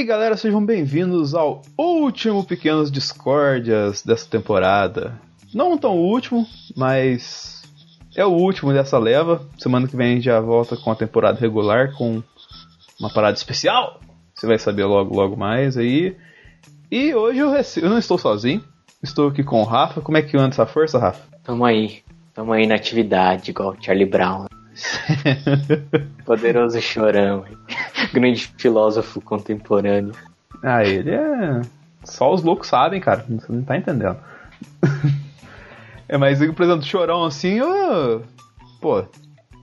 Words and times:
Aí, 0.00 0.06
galera, 0.06 0.34
sejam 0.34 0.64
bem-vindos 0.64 1.34
ao 1.34 1.60
último 1.76 2.42
Pequenas 2.42 2.90
Discórdias 2.90 4.02
dessa 4.02 4.26
temporada. 4.26 5.20
Não 5.52 5.76
tão 5.76 5.98
último, 5.98 6.46
mas 6.74 7.62
é 8.16 8.24
o 8.24 8.30
último 8.30 8.72
dessa 8.72 8.98
leva. 8.98 9.46
Semana 9.58 9.86
que 9.86 9.94
vem 9.94 10.12
a 10.12 10.14
gente 10.14 10.24
já 10.24 10.40
volta 10.40 10.74
com 10.74 10.90
a 10.90 10.96
temporada 10.96 11.38
regular, 11.38 11.92
com 11.92 12.22
uma 12.98 13.12
parada 13.12 13.36
especial. 13.36 14.00
Você 14.34 14.46
vai 14.46 14.58
saber 14.58 14.84
logo, 14.84 15.14
logo 15.14 15.36
mais 15.36 15.76
aí. 15.76 16.16
E 16.90 17.14
hoje 17.14 17.40
eu, 17.40 17.50
rece... 17.50 17.82
eu 17.82 17.90
não 17.90 17.98
estou 17.98 18.16
sozinho, 18.16 18.64
estou 19.02 19.28
aqui 19.28 19.44
com 19.44 19.60
o 19.60 19.64
Rafa. 19.64 20.00
Como 20.00 20.16
é 20.16 20.22
que 20.22 20.34
anda 20.34 20.48
essa 20.48 20.64
força, 20.64 20.98
Rafa? 20.98 21.22
Tamo 21.44 21.62
aí, 21.62 22.02
tamo 22.32 22.54
aí 22.54 22.66
na 22.66 22.76
atividade, 22.76 23.50
igual 23.50 23.76
Charlie 23.78 24.06
Brown. 24.06 24.46
Poderoso 26.24 26.80
chorão, 26.80 27.44
grande 28.12 28.52
filósofo 28.58 29.20
contemporâneo. 29.20 30.12
Ah, 30.62 30.84
ele 30.84 31.10
é. 31.10 31.60
Só 32.04 32.32
os 32.32 32.42
loucos 32.42 32.68
sabem, 32.68 33.00
cara. 33.00 33.24
Você 33.28 33.52
não 33.52 33.62
tá 33.62 33.76
entendendo. 33.76 34.16
é, 36.08 36.16
mas, 36.16 36.38
por 36.38 36.62
exemplo, 36.62 36.82
chorão 36.82 37.24
assim, 37.24 37.58
eu... 37.58 38.22
pô. 38.80 39.04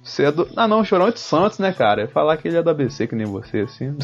Você 0.04 0.26
é 0.26 0.32
do... 0.32 0.48
Ah, 0.56 0.68
não, 0.68 0.86
chorão 0.86 1.08
é 1.08 1.12
de 1.12 1.20
Santos, 1.20 1.60
né, 1.60 1.74
cara? 1.74 2.04
Eu 2.04 2.08
falar 2.08 2.38
que 2.38 2.48
ele 2.48 2.58
é 2.58 2.64
do 2.64 2.70
ABC, 2.70 3.08
que 3.08 3.16
nem 3.16 3.26
você, 3.26 3.60
assim. 3.60 3.96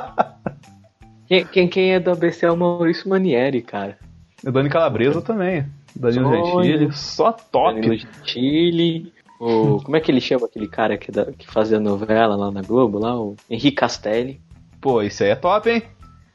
quem, 1.28 1.44
quem, 1.44 1.68
quem 1.68 1.92
é 1.92 2.00
do 2.00 2.10
ABC 2.10 2.46
é 2.46 2.50
o 2.50 2.56
Maurício 2.56 3.08
Manieri, 3.08 3.60
cara. 3.60 3.98
É 4.44 4.50
Dani 4.50 4.70
Calabresa 4.70 5.20
também. 5.20 5.66
Danilo 5.94 6.62
Gentili, 6.62 6.92
só 6.92 7.32
top. 7.32 7.74
Danilo 7.74 7.96
Gentili. 7.96 9.12
O, 9.40 9.80
como 9.82 9.96
é 9.96 10.00
que 10.00 10.12
ele 10.12 10.20
chama 10.20 10.44
aquele 10.44 10.68
cara 10.68 10.98
que, 10.98 11.10
da, 11.10 11.32
que 11.32 11.46
fazia 11.46 11.80
novela 11.80 12.36
lá 12.36 12.50
na 12.50 12.60
Globo, 12.60 12.98
lá? 12.98 13.18
O 13.18 13.34
Henrique 13.48 13.72
Castelli. 13.72 14.38
Pô, 14.82 15.00
esse 15.00 15.24
aí 15.24 15.30
é 15.30 15.34
top, 15.34 15.70
hein? 15.70 15.82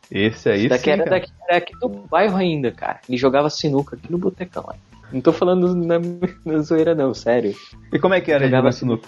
Esse 0.10 0.50
aí 0.50 0.62
Esse 0.62 0.70
daqui 0.70 0.86
sim, 0.86 0.90
era, 0.90 1.04
cara. 1.04 1.20
daqui, 1.20 1.32
era 1.48 1.58
aqui 1.58 1.80
do 1.80 1.88
bairro 1.88 2.36
ainda, 2.36 2.72
cara. 2.72 3.00
Ele 3.08 3.16
jogava 3.16 3.48
sinuca 3.52 3.96
aqui 3.96 4.12
no 4.12 4.18
botecão 4.18 4.64
lá. 4.66 4.76
Não 5.12 5.22
tô 5.22 5.32
falando 5.32 5.76
na, 5.76 6.00
na 6.44 6.60
zoeira 6.62 6.96
não, 6.96 7.14
sério. 7.14 7.56
E 7.94 8.00
como 8.00 8.16
é 8.16 8.22
que 8.22 8.32
era 8.32 8.46
Jogava 8.46 8.64
jogar 8.64 8.72
sinuca? 8.72 9.08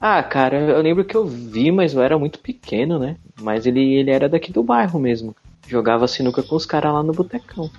Ah, 0.00 0.22
cara, 0.22 0.58
eu 0.58 0.82
lembro 0.82 1.04
que 1.04 1.16
eu 1.16 1.24
vi, 1.24 1.70
mas 1.70 1.94
eu 1.94 2.02
era 2.02 2.18
muito 2.18 2.40
pequeno, 2.40 2.98
né? 2.98 3.16
Mas 3.40 3.66
ele, 3.66 3.94
ele 3.94 4.10
era 4.10 4.28
daqui 4.28 4.50
do 4.50 4.64
bairro 4.64 4.98
mesmo. 4.98 5.36
Jogava 5.68 6.08
sinuca 6.08 6.42
com 6.42 6.56
os 6.56 6.66
caras 6.66 6.92
lá 6.92 7.02
no 7.04 7.12
botecão. 7.12 7.70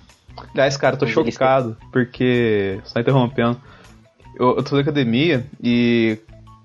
Aliás, 0.53 0.77
cara, 0.77 0.95
tô 0.95 1.05
chocado, 1.05 1.75
porque. 1.91 2.79
Só 2.85 2.99
interrompendo. 2.99 3.59
Eu, 4.35 4.57
eu 4.57 4.63
tô 4.63 4.75
na 4.75 4.81
academia 4.81 5.45
e. 5.63 6.17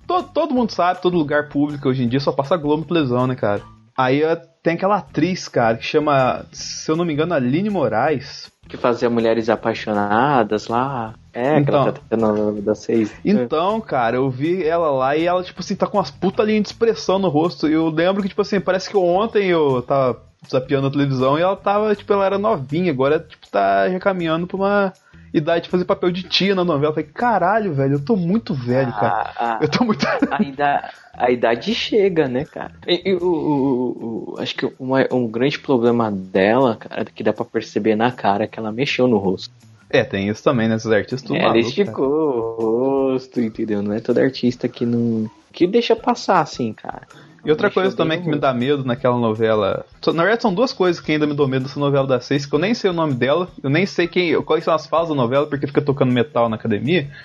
Todo, 0.07 0.29
todo 0.29 0.55
mundo 0.55 0.71
sabe, 0.71 1.03
todo 1.03 1.19
lugar 1.19 1.49
público 1.49 1.89
hoje 1.89 2.05
em 2.05 2.09
dia 2.09 2.21
só 2.21 2.31
passa 2.31 2.57
Globo 2.57 2.85
televisão, 2.85 3.27
né, 3.27 3.35
cara? 3.35 3.61
Aí 3.97 4.23
tem 4.63 4.75
aquela 4.75 4.99
atriz, 4.99 5.49
cara, 5.49 5.77
que 5.77 5.85
chama, 5.85 6.45
se 6.53 6.91
eu 6.91 6.97
não 6.97 7.05
me 7.05 7.13
engano, 7.13 7.35
Aline 7.35 7.71
Moraes. 7.71 8.51
Que 8.69 8.77
fazia 8.77 9.09
Mulheres 9.09 9.49
Apaixonadas 9.49 10.67
lá. 10.69 11.15
É, 11.33 11.59
Então. 11.59 11.83
aquela 11.83 11.93
tá 11.93 12.01
tendo 12.11 12.63
das 12.63 12.81
seis. 12.81 13.13
Então, 13.25 13.81
cara, 13.81 14.17
eu 14.17 14.29
vi 14.29 14.65
ela 14.65 14.91
lá 14.91 15.17
e 15.17 15.25
ela, 15.25 15.43
tipo 15.43 15.61
assim, 15.61 15.77
tá 15.77 15.87
com 15.87 15.99
umas 15.99 16.11
puta 16.11 16.43
linhas 16.43 16.63
de 16.63 16.69
expressão 16.69 17.19
no 17.19 17.29
rosto. 17.29 17.69
E 17.69 17.73
eu 17.73 17.89
lembro 17.89 18.23
que, 18.23 18.29
tipo 18.29 18.43
assim, 18.43 18.61
parece 18.61 18.91
que 18.91 18.97
ontem 18.97 19.47
eu 19.49 19.83
tava 19.83 20.21
zapeando 20.51 20.89
a 20.89 20.91
televisão 20.91 21.39
e 21.39 21.43
ela 21.43 21.57
tava, 21.57 21.95
tipo, 21.95 22.13
ela 22.13 22.27
era 22.27 22.39
novinha, 22.39 22.91
agora, 22.91 23.21
tipo, 23.21 23.47
tá 23.49 23.89
já 23.89 23.99
caminhando 23.99 24.47
pra 24.47 24.57
uma 24.57 24.93
idade 25.39 25.65
de 25.65 25.71
fazer 25.71 25.85
papel 25.85 26.11
de 26.11 26.23
tia 26.23 26.55
na 26.55 26.65
novela. 26.65 26.91
Eu 26.91 26.95
falei, 26.95 27.11
caralho, 27.13 27.73
velho, 27.75 27.95
eu 27.95 28.05
tô 28.05 28.17
muito 28.17 28.55
velho, 28.55 28.93
cara. 28.93 29.33
A, 29.37 29.57
a, 29.57 29.59
Eu 29.63 29.69
tô 29.69 29.85
muito. 29.85 30.05
a, 30.31 30.43
idade, 30.43 30.89
a 31.13 31.31
idade 31.31 31.75
chega, 31.75 32.27
né, 32.29 32.45
cara? 32.45 32.73
E, 32.87 33.15
o, 33.15 33.27
o- 33.27 34.35
o- 34.35 34.41
acho 34.41 34.55
que 34.55 34.73
uma- 34.79 35.07
um 35.13 35.27
grande 35.29 35.59
problema 35.59 36.11
dela, 36.11 36.77
cara, 36.77 37.05
que 37.05 37.23
dá 37.23 37.33
pra 37.33 37.45
perceber 37.45 37.97
na 37.97 38.11
cara 38.13 38.45
é 38.45 38.47
que 38.47 38.59
ela 38.59 38.73
mexeu 38.73 39.07
no 39.07 39.19
rosto. 39.19 39.53
É, 39.91 40.03
tem 40.05 40.29
isso 40.29 40.43
também, 40.43 40.69
né? 40.69 40.77
Esses 40.77 40.91
artistas 40.91 41.23
tudo 41.23 41.37
É, 41.37 41.43
maluco, 41.43 41.59
esticou 41.59 42.57
o 42.59 43.13
rosto, 43.13 43.41
entendeu? 43.41 43.83
Não 43.83 43.93
é 43.93 44.01
todo 44.01 44.19
artista 44.19 44.69
que 44.69 44.85
não. 44.85 45.31
que 45.53 45.67
deixa 45.67 45.95
passar 45.95 46.41
assim, 46.41 46.73
cara. 46.73 47.03
E 47.45 47.51
outra 47.51 47.69
Mexeu 47.69 47.83
coisa 47.83 47.97
também 47.97 48.21
que 48.21 48.29
me 48.29 48.37
dá 48.41 48.53
medo 48.53 48.85
naquela 48.85 49.17
novela. 49.17 49.87
Na 50.09 50.23
verdade, 50.25 50.43
são 50.43 50.53
duas 50.53 50.73
coisas 50.73 51.01
que 51.01 51.13
ainda 51.13 51.29
me 51.29 51.35
dão 51.35 51.47
medo 51.47 51.63
dessa 51.63 51.79
novela 51.79 52.05
da 52.05 52.19
Seis, 52.19 52.45
que 52.45 52.53
eu 52.53 52.59
nem 52.59 52.75
sei 52.75 52.91
o 52.91 52.93
nome 52.93 53.15
dela, 53.15 53.49
eu 53.63 53.71
nem 53.71 53.87
sei 53.87 54.09
quem, 54.09 54.43
quais 54.43 54.65
são 54.65 54.75
as 54.75 54.89
falas 54.89 55.11
da 55.11 55.15
novela, 55.15 55.47
porque 55.47 55.65
fica 55.69 55.81
tocando 55.81 56.13
metal 56.13 56.49
na 56.49 56.57
academia. 56.57 57.09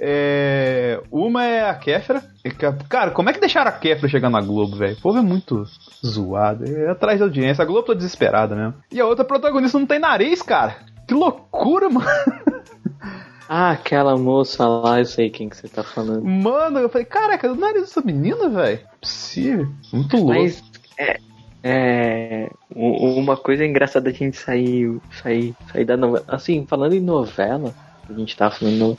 É, 0.00 1.00
uma 1.10 1.44
é 1.44 1.68
a 1.68 1.74
Kéfera. 1.74 2.22
Cara, 2.88 3.10
como 3.10 3.28
é 3.30 3.32
que 3.32 3.40
deixaram 3.40 3.70
a 3.70 3.72
Kéfera 3.72 4.08
chegar 4.08 4.30
na 4.30 4.40
Globo, 4.40 4.76
velho? 4.76 4.94
O 4.94 5.00
povo 5.00 5.18
é 5.18 5.22
muito 5.22 5.64
zoado. 6.04 6.64
É 6.64 6.90
atrás 6.90 7.18
da 7.18 7.26
audiência. 7.26 7.62
A 7.62 7.66
Globo 7.66 7.86
tá 7.88 7.94
desesperada 7.94 8.54
mesmo. 8.54 8.74
E 8.90 9.00
a 9.00 9.06
outra 9.06 9.24
protagonista 9.24 9.78
não 9.78 9.86
tem 9.86 9.98
nariz, 9.98 10.42
cara. 10.42 10.76
Que 11.06 11.14
loucura, 11.14 11.88
mano. 11.88 12.06
Ah, 13.48 13.72
aquela 13.72 14.16
moça 14.16 14.66
lá, 14.66 15.00
eu 15.00 15.04
sei 15.04 15.28
quem 15.28 15.48
que 15.48 15.56
você 15.56 15.68
tá 15.68 15.82
falando. 15.82 16.24
Mano, 16.24 16.78
eu 16.78 16.88
falei, 16.88 17.04
caraca, 17.04 17.52
o 17.52 17.54
nariz 17.54 17.82
dessa 17.82 18.00
menina, 18.00 18.48
velho? 18.48 18.80
Possível. 18.98 19.68
Muito 19.92 20.16
louco. 20.16 20.32
Mas 20.32 20.62
é, 20.98 21.20
é, 21.62 22.50
uma 22.74 23.36
coisa 23.36 23.64
engraçada 23.64 24.08
a 24.08 24.12
gente 24.12 24.38
sair, 24.38 24.98
sair, 25.22 25.54
sair 25.70 25.84
da 25.84 25.98
novela. 25.98 26.24
Assim, 26.28 26.64
falando 26.66 26.94
em 26.94 27.00
novela, 27.00 27.74
a 28.08 28.12
gente 28.14 28.34
tava 28.34 28.54
falando. 28.54 28.96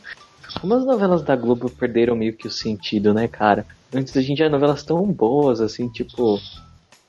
Como 0.62 0.74
as 0.76 0.86
novelas 0.86 1.24
da 1.24 1.36
Globo 1.36 1.68
perderam 1.70 2.16
meio 2.16 2.34
que 2.34 2.48
o 2.48 2.52
sentido, 2.52 3.12
né, 3.12 3.28
cara? 3.28 3.66
Antes 3.92 4.16
a 4.16 4.22
gente 4.22 4.38
tinha 4.38 4.50
novelas 4.50 4.84
tão 4.84 5.04
boas, 5.06 5.62
assim, 5.62 5.90
tipo 5.90 6.40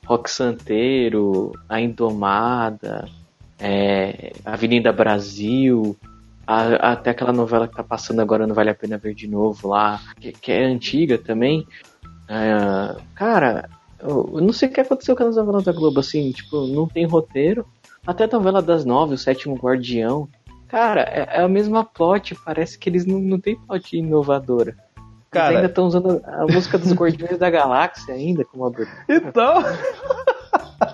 Rock 0.05 0.31
Santeiro, 0.31 1.51
A 1.69 1.79
Indomada, 1.79 3.07
é, 3.59 4.33
Avenida 4.45 4.91
Brasil, 4.91 5.95
a- 6.45 6.91
até 6.93 7.11
aquela 7.11 7.33
novela 7.33 7.67
que 7.67 7.75
tá 7.75 7.83
passando 7.83 8.21
agora 8.21 8.45
não 8.47 8.55
vale 8.55 8.69
a 8.69 8.75
pena 8.75 8.97
ver 8.97 9.13
de 9.13 9.27
novo 9.27 9.67
lá, 9.69 9.99
que, 10.19 10.31
que 10.31 10.51
é 10.51 10.63
antiga 10.65 11.17
também. 11.17 11.65
É, 12.27 12.95
cara, 13.15 13.69
eu 14.01 14.29
eu 14.35 14.41
não 14.41 14.51
sei 14.53 14.67
o 14.69 14.71
que 14.71 14.81
aconteceu 14.81 15.15
com 15.15 15.23
as 15.23 15.35
novelas 15.35 15.63
da 15.63 15.71
Globo, 15.71 15.99
assim, 15.99 16.31
tipo, 16.31 16.67
não 16.67 16.87
tem 16.87 17.05
roteiro. 17.05 17.65
Até 18.05 18.25
a 18.25 18.27
novela 18.27 18.61
das 18.61 18.85
nove, 18.85 19.15
o 19.15 19.17
sétimo 19.17 19.55
guardião. 19.55 20.27
Cara, 20.67 21.01
é, 21.01 21.39
é 21.39 21.41
a 21.41 21.47
mesma 21.47 21.83
plot, 21.83 22.35
parece 22.45 22.77
que 22.77 22.89
eles 22.89 23.05
não, 23.05 23.17
não 23.19 23.39
tem 23.39 23.55
plot 23.55 23.97
inovadora. 23.97 24.71
Eles 24.95 25.43
Cara- 25.43 25.55
ainda 25.55 25.67
estão 25.67 25.85
usando 25.87 26.21
a 26.23 26.43
a 26.43 26.47
música 26.47 26.77
dos 26.77 26.91
Guardiões 26.93 27.37
da 27.37 27.49
Galáxia 27.49 28.13
ainda 28.13 28.43
como 28.45 28.65
abertura. 28.65 29.05
Então. 29.09 29.63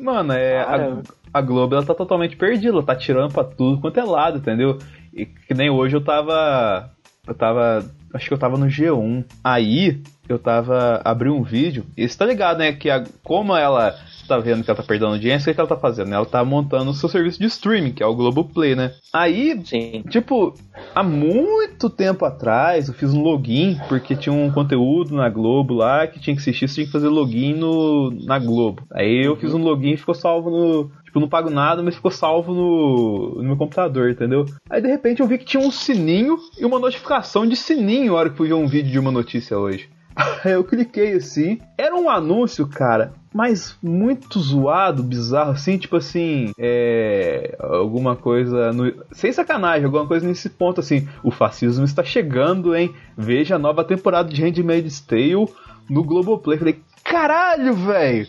Mano, 0.00 0.32
é. 0.32 0.60
A, 0.60 1.02
a 1.32 1.40
Globo 1.40 1.74
ela 1.74 1.84
tá 1.84 1.94
totalmente 1.94 2.36
perdida, 2.36 2.72
ela 2.72 2.82
tá 2.82 2.94
tirando 2.94 3.32
pra 3.32 3.44
tudo 3.44 3.80
quanto 3.80 3.98
é 3.98 4.04
lado, 4.04 4.38
entendeu? 4.38 4.78
E 5.12 5.26
que 5.26 5.54
nem 5.54 5.70
hoje 5.70 5.96
eu 5.96 6.04
tava. 6.04 6.90
Eu 7.26 7.34
tava. 7.34 7.84
Acho 8.16 8.28
que 8.28 8.34
eu 8.34 8.38
tava 8.38 8.56
no 8.56 8.66
G1. 8.66 9.24
Aí 9.44 10.02
eu 10.28 10.38
tava. 10.38 11.00
Abri 11.04 11.30
um 11.30 11.42
vídeo. 11.42 11.84
E 11.96 12.08
você 12.08 12.16
tá 12.16 12.26
ligado, 12.26 12.58
né? 12.58 12.72
Que 12.72 12.90
a, 12.90 13.04
como 13.22 13.54
ela 13.54 13.94
tá 14.26 14.38
vendo 14.38 14.64
que 14.64 14.70
ela 14.70 14.76
tá 14.76 14.82
perdendo 14.82 15.12
audiência, 15.12 15.50
o 15.50 15.54
que 15.54 15.60
ela 15.60 15.68
tá 15.68 15.76
fazendo? 15.76 16.12
Ela 16.12 16.26
tá 16.26 16.44
montando 16.44 16.90
o 16.90 16.94
seu 16.94 17.08
serviço 17.08 17.38
de 17.38 17.46
streaming, 17.46 17.92
que 17.92 18.02
é 18.02 18.06
o 18.06 18.14
Globoplay, 18.14 18.74
né? 18.74 18.92
Aí 19.12 19.60
Sim. 19.64 20.02
Tipo, 20.10 20.54
há 20.94 21.02
muito 21.02 21.88
tempo 21.88 22.24
atrás 22.24 22.88
eu 22.88 22.94
fiz 22.94 23.14
um 23.14 23.22
login, 23.22 23.78
porque 23.88 24.16
tinha 24.16 24.32
um 24.32 24.50
conteúdo 24.50 25.14
na 25.14 25.28
Globo 25.28 25.74
lá 25.74 26.06
que 26.06 26.18
tinha 26.18 26.34
que 26.34 26.42
assistir, 26.42 26.68
você 26.68 26.74
tinha 26.74 26.86
que 26.86 26.92
fazer 26.92 27.08
login 27.08 27.54
no, 27.54 28.10
na 28.24 28.38
Globo. 28.38 28.82
Aí 28.92 29.24
eu 29.24 29.36
fiz 29.36 29.54
um 29.54 29.62
login 29.62 29.92
e 29.92 29.96
ficou 29.96 30.14
salvo 30.14 30.50
no. 30.50 30.90
Tipo, 31.16 31.20
não 31.20 31.28
pago 31.28 31.48
nada, 31.48 31.82
mas 31.82 31.94
ficou 31.94 32.10
salvo 32.10 32.52
no, 32.52 33.36
no 33.36 33.42
meu 33.42 33.56
computador, 33.56 34.10
entendeu? 34.10 34.44
Aí 34.68 34.82
de 34.82 34.88
repente 34.88 35.20
eu 35.20 35.26
vi 35.26 35.38
que 35.38 35.46
tinha 35.46 35.62
um 35.62 35.70
sininho 35.70 36.38
e 36.58 36.64
uma 36.64 36.78
notificação 36.78 37.46
de 37.46 37.56
sininho 37.56 38.12
na 38.12 38.18
hora 38.18 38.30
que 38.30 38.36
fui 38.36 38.48
ver 38.48 38.54
um 38.54 38.66
vídeo 38.66 38.92
de 38.92 38.98
uma 38.98 39.10
notícia 39.10 39.58
hoje. 39.58 39.88
Aí 40.44 40.52
eu 40.52 40.62
cliquei 40.62 41.14
assim. 41.14 41.58
Era 41.78 41.96
um 41.96 42.10
anúncio, 42.10 42.66
cara, 42.66 43.14
mas 43.32 43.78
muito 43.82 44.38
zoado, 44.38 45.02
bizarro, 45.02 45.52
assim, 45.52 45.78
tipo 45.78 45.96
assim, 45.96 46.52
é. 46.58 47.56
Alguma 47.60 48.14
coisa. 48.14 48.72
No, 48.72 48.92
sem 49.12 49.32
sacanagem, 49.32 49.86
alguma 49.86 50.06
coisa 50.06 50.26
nesse 50.26 50.50
ponto, 50.50 50.80
assim. 50.80 51.08
O 51.22 51.30
fascismo 51.30 51.84
está 51.86 52.04
chegando, 52.04 52.76
hein? 52.76 52.94
Veja 53.16 53.56
a 53.56 53.58
nova 53.58 53.82
temporada 53.82 54.28
de 54.28 54.42
Handmaid's 54.42 55.00
Tale 55.00 55.48
no 55.88 56.04
Globoplay. 56.04 56.58
Falei, 56.58 56.78
caralho, 57.02 57.72
velho! 57.72 58.26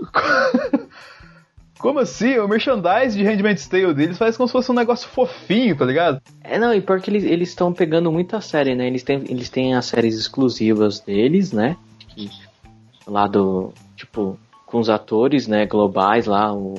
Como 1.80 1.98
assim? 1.98 2.38
O 2.38 2.46
merchandise 2.46 3.16
de 3.16 3.24
Handmaid's 3.24 3.66
Tale 3.66 3.94
deles 3.94 4.18
faz 4.18 4.36
como 4.36 4.46
se 4.46 4.52
fosse 4.52 4.70
um 4.70 4.74
negócio 4.74 5.08
fofinho, 5.08 5.74
tá 5.76 5.84
ligado? 5.84 6.20
É, 6.44 6.58
não, 6.58 6.74
e 6.74 6.80
porque 6.80 7.10
eles 7.10 7.24
eles 7.24 7.48
estão 7.48 7.72
pegando 7.72 8.12
muita 8.12 8.40
série, 8.40 8.74
né? 8.74 8.86
Eles 8.86 9.02
têm, 9.02 9.24
eles 9.28 9.48
têm 9.48 9.74
as 9.74 9.86
séries 9.86 10.14
exclusivas 10.18 11.00
deles, 11.00 11.52
né? 11.52 11.76
Que, 12.08 12.30
lá 13.06 13.26
do. 13.26 13.72
Tipo, 13.96 14.38
com 14.66 14.78
os 14.78 14.90
atores, 14.90 15.46
né? 15.48 15.64
Globais 15.66 16.26
lá, 16.26 16.52
o. 16.52 16.74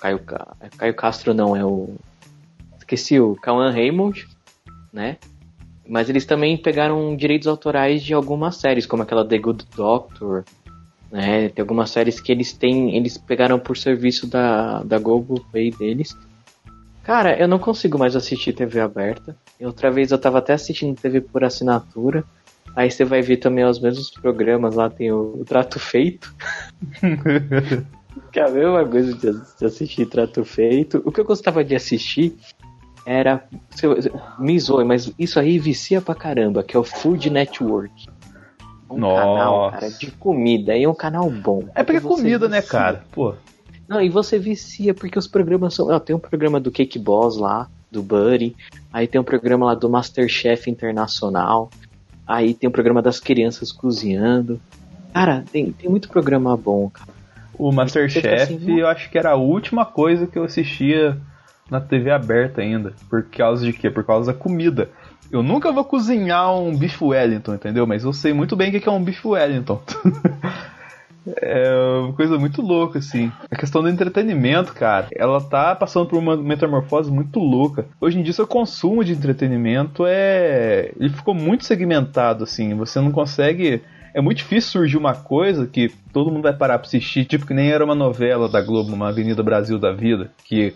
Caio, 0.00 0.18
Ca- 0.18 0.56
Caio 0.76 0.94
Castro 0.94 1.32
não, 1.32 1.54
é 1.54 1.64
o. 1.64 1.94
Esqueci, 2.78 3.20
o 3.20 3.36
Cauan 3.36 3.70
Raymond, 3.70 4.26
né? 4.92 5.18
Mas 5.88 6.08
eles 6.08 6.26
também 6.26 6.56
pegaram 6.56 7.14
direitos 7.16 7.46
autorais 7.46 8.02
de 8.02 8.12
algumas 8.12 8.56
séries, 8.56 8.86
como 8.86 9.04
aquela 9.04 9.24
The 9.26 9.38
Good 9.38 9.66
Doctor, 9.76 10.44
né? 11.10 11.48
Tem 11.48 11.62
algumas 11.62 11.90
séries 11.90 12.20
que 12.20 12.32
eles 12.32 12.52
têm, 12.52 12.96
eles 12.96 13.16
pegaram 13.16 13.58
por 13.58 13.76
serviço 13.76 14.26
da, 14.26 14.82
da 14.82 14.98
Google 14.98 15.44
Play 15.50 15.70
deles. 15.70 16.16
Cara, 17.02 17.38
eu 17.38 17.46
não 17.46 17.58
consigo 17.58 17.98
mais 17.98 18.16
assistir 18.16 18.52
TV 18.52 18.80
aberta. 18.80 19.36
E 19.60 19.64
Outra 19.64 19.90
vez 19.90 20.10
eu 20.10 20.18
tava 20.18 20.38
até 20.38 20.52
assistindo 20.54 21.00
TV 21.00 21.20
por 21.20 21.44
assinatura. 21.44 22.24
Aí 22.74 22.90
você 22.90 23.04
vai 23.04 23.22
ver 23.22 23.38
também 23.38 23.64
os 23.64 23.80
mesmos 23.80 24.10
programas 24.10 24.74
lá, 24.74 24.90
tem 24.90 25.10
o, 25.10 25.36
o 25.40 25.44
Trato 25.44 25.78
Feito. 25.78 26.34
que 28.32 28.40
é 28.40 28.44
a 28.44 28.50
mesma 28.50 28.84
coisa 28.84 29.14
de, 29.14 29.64
assistir 29.64 30.06
Trato 30.06 30.44
Feito. 30.44 31.00
O 31.04 31.12
que 31.12 31.20
eu 31.20 31.24
gostava 31.24 31.64
de 31.64 31.74
assistir 31.74 32.36
era. 33.06 33.46
Me 34.38 34.58
zoe, 34.58 34.84
mas 34.84 35.12
isso 35.18 35.38
aí 35.38 35.58
vicia 35.58 36.02
pra 36.02 36.14
caramba, 36.14 36.62
que 36.62 36.76
é 36.76 36.80
o 36.80 36.84
Food 36.84 37.30
Network. 37.30 38.08
Um 38.88 38.98
Nossa. 38.98 39.22
canal, 39.22 39.70
cara, 39.72 39.90
de 39.90 40.10
comida. 40.12 40.76
E 40.76 40.84
é 40.84 40.88
um 40.88 40.94
canal 40.94 41.28
bom. 41.30 41.64
É 41.74 41.82
porque 41.82 41.98
é 41.98 42.00
comida, 42.00 42.48
né, 42.48 42.60
vicia. 42.60 42.78
cara? 42.78 43.04
Pô. 43.12 43.34
Não, 43.88 44.00
e 44.00 44.08
você 44.08 44.38
vicia, 44.38 44.94
porque 44.94 45.18
os 45.18 45.26
programas 45.26 45.74
são. 45.74 45.88
Ó, 45.88 45.98
tem 45.98 46.14
um 46.14 46.20
programa 46.20 46.58
do 46.60 46.70
Cake 46.70 46.98
Boss 46.98 47.36
lá, 47.36 47.68
do 47.90 48.02
Buddy. 48.02 48.54
Aí 48.92 49.06
tem 49.06 49.20
um 49.20 49.24
programa 49.24 49.66
lá 49.66 49.74
do 49.74 49.88
Masterchef 49.88 50.70
Internacional. 50.70 51.70
Aí 52.26 52.54
tem 52.54 52.68
um 52.68 52.72
programa 52.72 53.00
das 53.00 53.20
crianças 53.20 53.70
cozinhando. 53.70 54.60
Cara, 55.12 55.44
tem, 55.50 55.72
tem 55.72 55.88
muito 55.88 56.08
programa 56.08 56.56
bom, 56.56 56.90
cara. 56.90 57.16
O 57.58 57.72
Masterchef, 57.72 58.28
assim, 58.28 58.78
eu 58.78 58.86
acho 58.86 59.08
que 59.08 59.16
era 59.16 59.30
a 59.30 59.36
última 59.36 59.86
coisa 59.86 60.26
que 60.26 60.38
eu 60.38 60.44
assistia 60.44 61.16
na 61.70 61.80
TV 61.80 62.10
aberta 62.10 62.60
ainda. 62.60 62.92
Por 63.08 63.24
causa 63.24 63.64
de 63.64 63.72
quê? 63.72 63.88
Por 63.88 64.04
causa 64.04 64.32
da 64.32 64.38
comida. 64.38 64.90
Eu 65.30 65.42
nunca 65.42 65.72
vou 65.72 65.84
cozinhar 65.84 66.54
um 66.54 66.76
bife 66.76 67.02
Wellington, 67.02 67.54
entendeu? 67.54 67.86
Mas 67.86 68.04
eu 68.04 68.12
sei 68.12 68.32
muito 68.32 68.54
bem 68.56 68.68
o 68.68 68.80
que 68.80 68.88
é 68.88 68.92
um 68.92 69.02
bife 69.02 69.26
Wellington. 69.26 69.80
É 71.42 71.72
uma 72.04 72.12
coisa 72.12 72.38
muito 72.38 72.62
louca, 72.62 72.98
assim. 73.00 73.32
A 73.50 73.56
questão 73.56 73.82
do 73.82 73.88
entretenimento, 73.88 74.72
cara, 74.72 75.08
ela 75.12 75.40
tá 75.40 75.74
passando 75.74 76.06
por 76.06 76.18
uma 76.18 76.36
metamorfose 76.36 77.10
muito 77.10 77.40
louca. 77.40 77.86
Hoje 78.00 78.18
em 78.18 78.22
dia, 78.22 78.32
seu 78.32 78.46
consumo 78.46 79.04
de 79.04 79.12
entretenimento 79.12 80.04
é. 80.06 80.92
Ele 80.98 81.10
ficou 81.10 81.34
muito 81.34 81.64
segmentado, 81.64 82.44
assim. 82.44 82.74
Você 82.76 83.00
não 83.00 83.10
consegue. 83.10 83.82
É 84.14 84.20
muito 84.20 84.38
difícil 84.38 84.70
surgir 84.70 84.96
uma 84.96 85.14
coisa 85.14 85.66
que 85.66 85.92
todo 86.12 86.30
mundo 86.30 86.44
vai 86.44 86.54
parar 86.54 86.78
pra 86.78 86.86
assistir, 86.86 87.26
tipo 87.26 87.44
que 87.44 87.52
nem 87.52 87.70
era 87.70 87.84
uma 87.84 87.94
novela 87.94 88.48
da 88.48 88.62
Globo, 88.62 88.94
uma 88.94 89.08
Avenida 89.08 89.42
Brasil 89.42 89.78
da 89.78 89.92
vida, 89.92 90.30
que, 90.44 90.72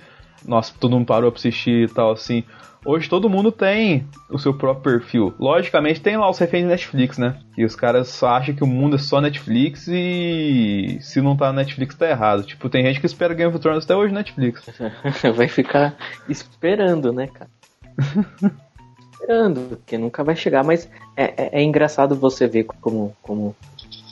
nossa, 0.47 0.73
todo 0.79 0.93
mundo 0.93 1.07
parou 1.07 1.31
pra 1.31 1.39
assistir 1.39 1.89
e 1.89 1.93
tal, 1.93 2.13
assim. 2.13 2.45
Hoje 2.85 3.11
todo 3.11 3.29
mundo 3.29 3.53
tem 3.53 4.07
o 4.31 4.39
seu 4.39 4.55
próprio 4.55 4.95
perfil. 4.95 5.35
Logicamente 5.39 6.01
tem 6.01 6.17
lá 6.17 6.31
os 6.31 6.39
reféns 6.39 6.63
de 6.63 6.69
Netflix, 6.71 7.19
né? 7.19 7.39
Que 7.55 7.63
os 7.63 7.77
caras 7.77 8.09
só 8.09 8.29
acham 8.31 8.55
que 8.55 8.65
o 8.65 8.67
mundo 8.67 8.97
é 8.97 8.99
só 8.99 9.21
Netflix 9.21 9.87
e 9.87 10.99
se 11.03 11.21
não 11.21 11.37
tá 11.37 11.47
na 11.49 11.61
Netflix 11.61 11.95
tá 11.95 12.09
errado. 12.09 12.43
Tipo, 12.43 12.71
tem 12.71 12.83
gente 12.85 12.99
que 12.99 13.05
espera 13.05 13.35
Game 13.35 13.51
of 13.53 13.59
Thrones 13.59 13.85
até 13.85 13.95
hoje 13.95 14.15
na 14.15 14.21
Netflix. 14.21 14.65
vai 15.37 15.47
ficar 15.47 15.95
esperando, 16.27 17.13
né, 17.13 17.27
cara? 17.27 17.51
esperando, 19.13 19.77
porque 19.77 19.99
nunca 19.99 20.25
vai 20.25 20.35
chegar. 20.35 20.65
Mas 20.65 20.89
é, 21.15 21.25
é- 21.37 21.61
é 21.61 21.63
engraçado 21.63 22.17
você 22.17 22.47
ver 22.47 22.65
como, 22.65 23.15
como, 23.21 23.55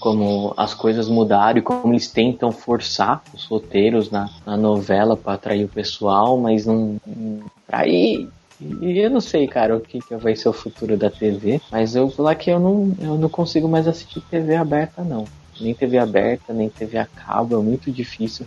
como 0.01 0.55
as 0.57 0.75
coisas 0.75 1.09
mudaram 1.09 1.59
e 1.59 1.63
como 1.63 1.93
eles 1.93 2.09
tentam 2.09 2.53
forçar 2.53 3.23
os 3.35 3.45
roteiros 3.47 4.11
na, 4.11 4.29
na 4.47 4.57
novela 4.57 5.17
para 5.17 5.35
atrair 5.35 5.65
o 5.65 5.69
pessoal, 5.69 6.39
mas 6.39 6.67
não. 6.67 6.97
não 7.07 7.43
atrair. 7.67 8.29
E 8.61 8.99
eu 8.99 9.11
não 9.11 9.21
sei, 9.21 9.47
cara, 9.47 9.77
o 9.77 9.81
que, 9.81 10.01
que 10.01 10.17
vai 10.17 10.35
ser 10.35 10.49
o 10.49 10.53
futuro 10.53 10.97
da 10.97 11.09
TV, 11.09 11.61
mas 11.71 11.95
eu 11.95 12.09
vou 12.09 12.17
falar 12.17 12.35
que 12.35 12.51
eu 12.51 12.59
não, 12.59 12.93
eu 13.01 13.17
não 13.17 13.29
consigo 13.29 13.69
mais 13.69 13.87
assistir 13.87 14.21
TV 14.23 14.57
aberta, 14.57 15.05
não. 15.05 15.25
Nem 15.61 15.75
TV 15.75 15.99
aberta, 15.99 16.53
nem 16.53 16.69
TV 16.69 16.99
a 16.99 17.07
cabo, 17.07 17.57
é 17.57 17.63
muito 17.63 17.91
difícil. 17.93 18.47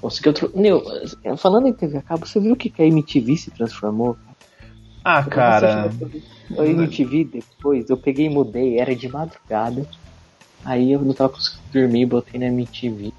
Conseguir 0.00 0.28
outro. 0.28 0.52
Nil, 0.54 0.82
falando 1.38 1.66
em 1.66 1.72
TV 1.72 1.98
a 1.98 2.02
cabo, 2.02 2.26
você 2.26 2.38
viu 2.38 2.52
o 2.52 2.56
que 2.56 2.68
que 2.68 2.82
a 2.82 2.86
MTV 2.86 3.36
se 3.36 3.50
transformou? 3.50 4.16
Ah, 5.04 5.22
Eu 5.26 5.30
cara. 5.30 5.90
A 6.58 6.66
MTV 6.66 7.24
depois, 7.24 7.88
eu 7.88 7.96
peguei 7.96 8.26
e 8.26 8.30
mudei, 8.30 8.78
era 8.78 8.94
de 8.94 9.08
madrugada. 9.08 9.86
Aí 10.64 10.92
eu 10.92 11.00
não 11.00 11.14
tava 11.14 11.30
conseguindo 11.32 11.62
dormir, 11.72 12.06
botei 12.06 12.38
na 12.40 12.46
MTV. 12.46 13.12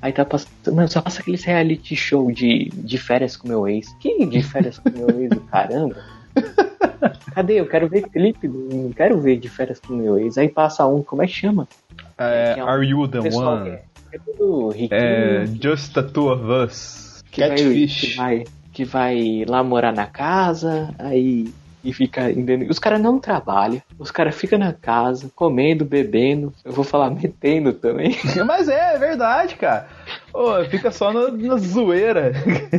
Aí 0.00 0.12
tá 0.12 0.24
passando. 0.24 0.50
Mano, 0.72 0.88
só 0.88 1.00
passa 1.02 1.20
aqueles 1.20 1.42
reality 1.44 1.96
show 1.96 2.30
de, 2.30 2.70
de 2.74 2.98
férias 2.98 3.36
com 3.36 3.48
meu 3.48 3.66
ex. 3.68 3.92
Que 4.00 4.24
de 4.26 4.42
férias 4.42 4.78
com 4.78 4.90
meu 4.90 5.08
ex, 5.22 5.32
caramba? 5.50 5.96
Cadê? 7.34 7.54
Eu 7.60 7.66
quero 7.68 7.88
ver 7.88 8.02
clipe, 8.08 8.48
do- 8.48 8.68
não 8.72 8.92
quero 8.92 9.20
ver 9.20 9.38
de 9.38 9.48
férias 9.48 9.80
com 9.80 9.94
meu 9.94 10.18
ex. 10.18 10.38
Aí 10.38 10.48
passa 10.48 10.86
um, 10.86 11.02
como 11.02 11.22
é 11.22 11.26
que 11.26 11.32
chama? 11.32 11.68
É, 12.16 12.54
que 12.54 12.60
é 12.60 12.64
um 12.64 12.68
Are 12.68 12.86
You 12.86 13.08
the 13.08 13.18
One? 13.20 13.70
é, 13.70 13.82
é 14.12 14.18
tudo 14.18 14.68
riquinho. 14.70 14.88
É, 15.00 15.46
Just 15.46 15.94
the 15.94 16.02
Two 16.02 16.32
of 16.32 16.44
Us. 16.44 17.22
que 17.30 17.40
vai, 17.40 17.56
que 17.56 17.62
Catfish. 17.64 18.16
vai 18.16 18.44
que 18.72 18.84
vai 18.84 19.44
lá 19.48 19.62
morar 19.64 19.92
na 19.92 20.06
casa, 20.06 20.94
aí 21.00 21.52
e 21.82 21.92
fica 21.92 22.30
indo. 22.30 22.70
Os 22.70 22.78
caras 22.78 23.00
não 23.00 23.18
trabalham, 23.18 23.80
os 23.98 24.10
caras 24.10 24.34
ficam 24.34 24.58
na 24.58 24.72
casa, 24.72 25.30
comendo, 25.34 25.84
bebendo. 25.84 26.52
Eu 26.64 26.72
vou 26.72 26.84
falar 26.84 27.10
metendo 27.10 27.72
também. 27.72 28.16
Mas 28.46 28.68
é, 28.68 28.94
é 28.94 28.98
verdade, 28.98 29.56
cara. 29.56 29.88
Ô, 30.32 30.64
fica 30.64 30.90
só 30.90 31.12
na, 31.12 31.30
na 31.30 31.56
zoeira. 31.56 32.32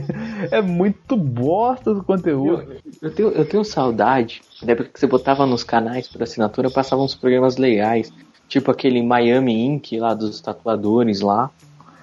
é 0.51 0.61
muito 0.61 1.15
bosta 1.15 1.93
do 1.93 2.03
conteúdo. 2.03 2.75
Eu 3.01 3.11
tenho, 3.13 3.29
eu 3.29 3.45
tenho 3.45 3.63
saudade 3.63 4.41
da 4.61 4.73
época 4.73 4.89
que 4.93 4.99
você 4.99 5.07
botava 5.07 5.45
nos 5.45 5.63
canais 5.63 6.07
por 6.07 6.21
assinatura, 6.21 6.69
passavam 6.69 7.05
uns 7.05 7.15
programas 7.15 7.57
legais. 7.57 8.11
Tipo 8.47 8.71
aquele 8.71 9.01
Miami 9.03 9.65
Ink 9.65 9.99
lá 9.99 10.13
dos 10.13 10.41
tatuadores 10.41 11.21
lá. 11.21 11.51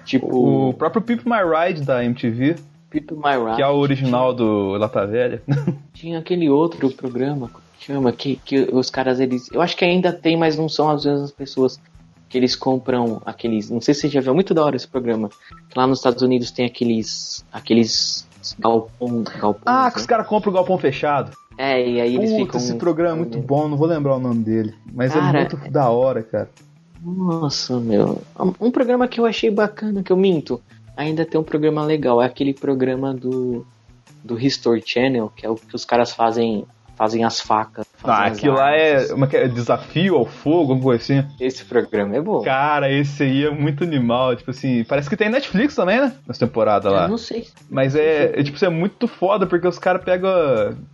Tipo 0.05 0.69
O 0.69 0.73
próprio 0.73 1.01
Pimp 1.01 1.25
My 1.25 1.41
Ride 1.43 1.81
da 1.81 2.03
MTV, 2.03 2.55
My 2.93 3.37
Ride. 3.37 3.55
que 3.57 3.61
é 3.61 3.67
o 3.67 3.75
original 3.75 4.33
do 4.33 4.77
Lata 4.77 5.05
Velha. 5.05 5.41
Tinha 5.93 6.19
aquele 6.19 6.49
outro 6.49 6.89
programa, 6.89 7.51
chama, 7.79 8.11
que, 8.11 8.37
que 8.37 8.69
os 8.71 8.89
caras, 8.89 9.19
eles. 9.19 9.49
Eu 9.51 9.61
acho 9.61 9.75
que 9.75 9.83
ainda 9.83 10.13
tem, 10.13 10.37
mas 10.37 10.57
não 10.57 10.69
são 10.69 10.89
as 10.89 11.05
mesmas 11.05 11.31
pessoas. 11.31 11.79
Que 12.29 12.37
eles 12.37 12.57
compram 12.57 13.21
aqueles. 13.25 13.69
Não 13.69 13.79
sei 13.79 13.93
se 13.93 14.01
você 14.01 14.09
já 14.09 14.19
viu, 14.19 14.31
é 14.31 14.35
muito 14.35 14.53
da 14.53 14.63
hora 14.63 14.75
esse 14.75 14.87
programa. 14.87 15.29
Que 15.69 15.79
lá 15.79 15.87
nos 15.87 15.99
Estados 15.99 16.21
Unidos 16.21 16.51
tem 16.51 16.65
aqueles. 16.65 17.45
aqueles. 17.53 18.27
galpão. 18.59 19.23
galpões, 19.23 19.63
ah, 19.65 19.89
que 19.89 19.97
os 19.97 20.03
né? 20.03 20.09
caras 20.09 20.27
compram 20.27 20.51
o 20.51 20.55
galpão 20.55 20.77
fechado. 20.77 21.31
É, 21.57 21.89
e 21.89 22.01
aí 22.01 22.15
eles 22.15 22.31
Puta, 22.31 22.43
ficam. 22.43 22.59
esse 22.59 22.75
programa 22.75 23.15
é 23.15 23.19
muito 23.19 23.39
bom, 23.39 23.67
não 23.67 23.77
vou 23.77 23.87
lembrar 23.87 24.15
o 24.15 24.19
nome 24.19 24.43
dele. 24.43 24.75
Mas 24.93 25.13
Cara, 25.13 25.39
é 25.39 25.49
muito 25.49 25.71
da 25.71 25.89
hora, 25.89 26.21
cara. 26.21 26.49
Nossa, 27.01 27.79
meu. 27.79 28.21
Um 28.59 28.71
programa 28.71 29.07
que 29.07 29.19
eu 29.19 29.25
achei 29.25 29.49
bacana, 29.49 30.03
que 30.03 30.11
eu 30.11 30.17
minto. 30.17 30.61
Ainda 30.97 31.23
tem 31.25 31.39
um 31.39 31.43
programa 31.43 31.83
legal. 31.85 32.21
É 32.21 32.25
aquele 32.25 32.53
programa 32.53 33.13
do. 33.13 33.65
Do 34.23 34.35
Restore 34.35 34.83
Channel, 34.85 35.31
que 35.33 35.45
é 35.45 35.49
o 35.49 35.55
que 35.55 35.75
os 35.75 35.85
caras 35.85 36.11
fazem. 36.11 36.65
Fazem 36.97 37.23
as 37.23 37.39
facas. 37.39 37.85
fazem 37.95 38.23
Ah, 38.23 38.27
aquilo 38.27 38.53
lá 38.55 38.71
é, 38.75 38.95
armas. 38.95 39.11
uma, 39.11 39.29
é 39.31 39.47
desafio 39.47 40.15
ao 40.15 40.25
fogo, 40.25 40.71
alguma 40.73 40.81
coisa 40.81 41.03
assim. 41.03 41.27
Esse 41.39 41.63
programa 41.63 42.15
é 42.15 42.21
bom. 42.21 42.41
Cara, 42.41 42.91
esse 42.91 43.21
aí 43.21 43.45
é 43.45 43.51
muito 43.51 43.83
animal. 43.83 44.35
Tipo 44.35 44.49
assim, 44.49 44.83
parece 44.83 45.07
que 45.07 45.15
tem 45.15 45.29
Netflix 45.29 45.75
também, 45.75 46.01
né? 46.01 46.11
Nessa 46.27 46.45
temporada 46.47 46.89
lá. 46.89 47.03
Eu 47.03 47.09
não 47.09 47.17
sei. 47.19 47.45
Mas 47.69 47.95
é, 47.95 48.39
é, 48.39 48.43
tipo, 48.43 48.65
é 48.65 48.69
muito 48.69 49.07
foda, 49.07 49.45
porque 49.45 49.67
os 49.67 49.77
caras 49.77 50.03
pegam. 50.03 50.31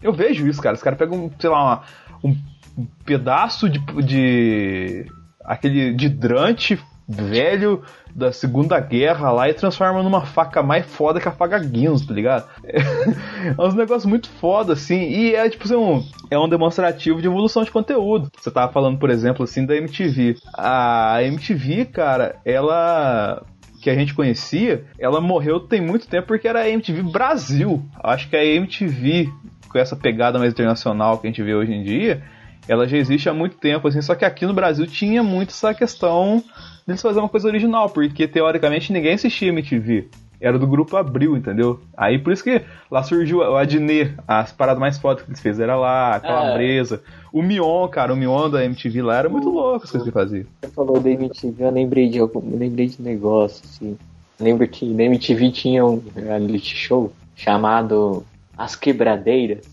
Eu 0.02 0.12
vejo 0.12 0.46
isso, 0.46 0.62
cara. 0.62 0.76
Os 0.76 0.84
caras 0.84 1.00
pegam, 1.00 1.32
sei 1.40 1.50
lá, 1.50 1.64
uma- 1.64 1.84
um, 2.22 2.36
um 2.82 2.86
pedaço 3.06 3.70
de, 3.70 3.80
de. 4.04 5.06
aquele 5.46 5.94
de 5.94 6.08
hidrante 6.08 6.78
velho 7.08 7.82
da 8.16 8.32
Segunda 8.32 8.80
Guerra 8.80 9.32
lá 9.32 9.50
e 9.50 9.54
transforma 9.54 10.02
numa 10.04 10.26
faca 10.26 10.62
mais 10.62 10.86
foda 10.86 11.20
que 11.20 11.28
a 11.28 11.32
faca 11.32 11.60
Guinness, 11.60 12.06
tá 12.06 12.14
ligado? 12.14 12.48
É, 13.44 13.62
uns 13.62 13.76
negócios 13.76 14.06
muito 14.06 14.30
foda, 14.30 14.72
assim. 14.72 15.02
E 15.10 15.36
é 15.36 15.50
tipo 15.50 15.66
assim, 15.66 15.76
um, 15.76 16.02
é 16.32 16.40
um 16.40 16.48
demonstrativo 16.48 17.22
de 17.22 17.28
evolução 17.28 17.64
de 17.64 17.72
conteúdo. 17.72 18.32
Você 18.38 18.50
tava 18.50 18.72
falando, 18.72 18.98
por 18.98 19.10
exemplo, 19.10 19.44
assim, 19.44 19.66
da 19.66 19.76
MTV. 19.76 20.38
A 20.54 21.22
MTV, 21.24 21.86
cara, 21.86 22.38
ela 22.46 23.44
que 23.82 23.90
a 23.90 23.96
gente 23.96 24.14
conhecia, 24.14 24.86
ela 24.98 25.20
morreu 25.20 25.60
tem 25.60 25.82
muito 25.82 26.08
tempo 26.08 26.28
porque 26.28 26.48
era 26.48 26.62
a 26.62 26.70
MTV 26.70 27.04
Brasil. 27.04 27.84
Acho 28.02 28.30
que 28.30 28.36
a 28.38 28.46
MTV, 28.46 29.30
com 29.68 29.78
essa 29.78 29.96
pegada 29.96 30.40
mais 30.40 30.54
internacional 30.54 31.18
que 31.18 31.28
a 31.28 31.30
gente 31.30 31.44
vê 31.44 31.54
hoje 31.54 31.74
em 31.74 31.84
dia, 31.84 32.24
ela 32.66 32.88
já 32.88 32.98
existe 32.98 33.28
há 33.28 33.34
muito 33.34 33.58
tempo, 33.58 33.88
assim, 33.88 34.02
só 34.02 34.16
que 34.16 34.24
aqui 34.24 34.46
no 34.46 34.54
Brasil 34.54 34.88
tinha 34.88 35.22
muito 35.22 35.50
essa 35.50 35.74
questão 35.74 36.42
deles 36.86 37.02
fazer 37.02 37.20
uma 37.20 37.30
coisa 37.30 37.48
original, 37.48 37.90
porque 37.90 38.28
teoricamente 38.28 38.92
ninguém 38.92 39.14
assistia 39.14 39.50
MTV. 39.50 40.08
era 40.40 40.60
do 40.60 40.68
grupo 40.68 40.98
Abril, 40.98 41.38
entendeu? 41.38 41.80
Aí 41.96 42.20
por 42.20 42.34
isso 42.34 42.44
que 42.44 42.62
lá 42.92 43.02
surgiu 43.02 43.38
o 43.40 43.56
Adnet, 43.56 44.14
as 44.28 44.52
paradas 44.52 44.80
mais 44.80 44.98
fodas 44.98 45.24
que 45.24 45.30
eles 45.30 45.40
fez 45.40 45.60
era 45.60 45.76
lá, 45.76 46.16
a 46.16 46.20
Calabresa. 46.20 47.02
O 47.32 47.42
Mion, 47.42 47.88
cara, 47.88 48.14
o 48.14 48.18
Mion 48.18 48.50
da 48.50 48.64
MTV 48.66 49.02
lá 49.02 49.18
era 49.18 49.30
muito 49.30 49.50
louco 49.50 49.86
as 49.86 49.92
coisas 49.92 50.02
que 50.04 50.18
ele 50.18 50.26
fazia. 50.26 50.46
Você 50.62 50.72
falou 50.72 51.00
da 51.00 51.10
MTV, 51.10 51.64
eu 51.64 51.72
lembrei 51.72 52.10
de 52.10 52.20
algum, 52.20 52.58
lembrei 52.58 52.88
de 52.88 53.02
negócio, 53.02 53.64
assim. 53.64 53.98
Lembro 54.40 54.68
que 54.68 54.86
na 54.86 55.04
MTV 55.04 55.52
tinha 55.52 55.86
um 55.86 56.04
reality 56.16 56.76
show 56.76 57.14
chamado 57.36 58.26
As 58.58 58.76
Quebradeiras. 58.76 59.66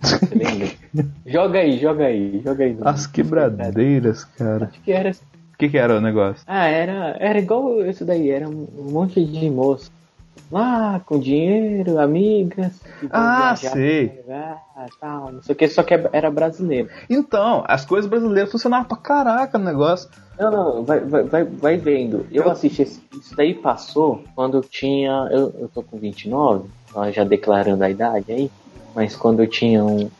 Você 0.00 0.34
lembra? 0.34 0.68
joga 1.24 1.58
aí, 1.60 1.78
joga 1.78 2.06
aí, 2.06 2.40
joga 2.44 2.64
aí. 2.64 2.76
As 2.82 3.06
quebradeiras, 3.06 4.24
cara. 4.24 4.66
Acho 4.66 4.80
que 4.82 4.92
era 4.92 5.10
assim. 5.10 5.24
O 5.56 5.58
que 5.58 5.70
que 5.70 5.78
era 5.78 5.96
o 5.96 6.00
negócio? 6.02 6.42
Ah, 6.46 6.66
era, 6.66 7.16
era 7.18 7.38
igual 7.38 7.80
isso 7.86 8.04
daí, 8.04 8.28
era 8.30 8.46
um 8.46 8.66
monte 8.90 9.24
de 9.24 9.48
moço. 9.48 9.90
Lá, 10.52 11.00
com 11.06 11.18
dinheiro, 11.18 11.98
amigas. 11.98 12.78
Ah, 13.10 13.54
viajar 13.54 13.72
sei. 13.72 14.20
tal, 15.00 15.32
não 15.32 15.42
sei 15.42 15.54
o 15.54 15.56
que, 15.56 15.66
só 15.68 15.82
que 15.82 15.94
era 16.12 16.30
brasileiro. 16.30 16.90
Então, 17.08 17.64
as 17.66 17.86
coisas 17.86 18.08
brasileiras 18.08 18.52
funcionavam 18.52 18.86
pra 18.86 18.98
caraca 18.98 19.56
no 19.56 19.64
negócio. 19.64 20.10
Não, 20.38 20.50
não, 20.50 20.84
vai, 20.84 21.00
vai, 21.00 21.44
vai, 21.44 21.76
vendo. 21.78 22.26
Eu 22.30 22.50
assisti, 22.50 22.82
esse- 22.82 23.00
isso 23.18 23.34
daí 23.34 23.54
passou 23.54 24.22
quando 24.34 24.58
eu 24.58 24.62
tinha. 24.62 25.26
Eu, 25.30 25.54
eu 25.58 25.70
tô 25.74 25.82
com 25.82 25.98
29, 25.98 26.68
ó, 26.94 27.10
já 27.10 27.24
declarando 27.24 27.82
a 27.82 27.88
idade 27.88 28.30
aí, 28.30 28.50
mas 28.94 29.16
quando 29.16 29.40
eu 29.42 29.46
tinha 29.46 29.82
um- 29.82 30.10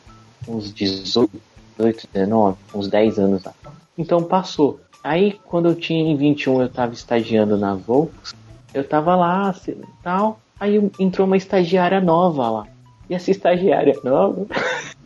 uns 0.47 0.73
18, 0.73 1.29
18, 1.77 2.07
19, 2.11 2.57
uns 2.73 2.87
10 2.87 3.19
anos 3.19 3.43
lá. 3.43 3.53
Então 3.95 4.23
passou. 4.23 4.79
Aí 5.07 5.39
quando 5.45 5.69
eu 5.69 5.75
tinha 5.75 6.03
em 6.03 6.17
21 6.17 6.63
eu 6.63 6.67
tava 6.67 6.93
estagiando 6.93 7.55
na 7.55 7.73
Volks, 7.73 8.35
eu 8.73 8.83
tava 8.83 9.15
lá, 9.15 9.49
assim, 9.49 9.77
tal, 10.03 10.37
aí 10.59 10.91
entrou 10.99 11.25
uma 11.25 11.37
estagiária 11.37 12.01
nova 12.01 12.49
lá. 12.49 12.67
E 13.09 13.15
essa 13.15 13.31
estagiária 13.31 13.97
nova, 14.03 14.45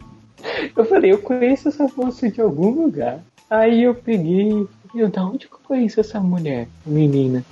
eu 0.76 0.86
falei, 0.86 1.12
eu 1.12 1.20
conheço 1.20 1.68
essa 1.68 1.88
moça 1.96 2.32
de 2.32 2.42
algum 2.42 2.72
lugar. 2.72 3.20
Aí 3.48 3.84
eu 3.84 3.94
peguei, 3.94 4.68
eu, 4.96 5.08
da 5.08 5.24
onde 5.24 5.48
que 5.48 5.54
eu 5.54 5.60
conheço 5.64 6.00
essa 6.00 6.20
mulher, 6.20 6.68
menina? 6.84 7.46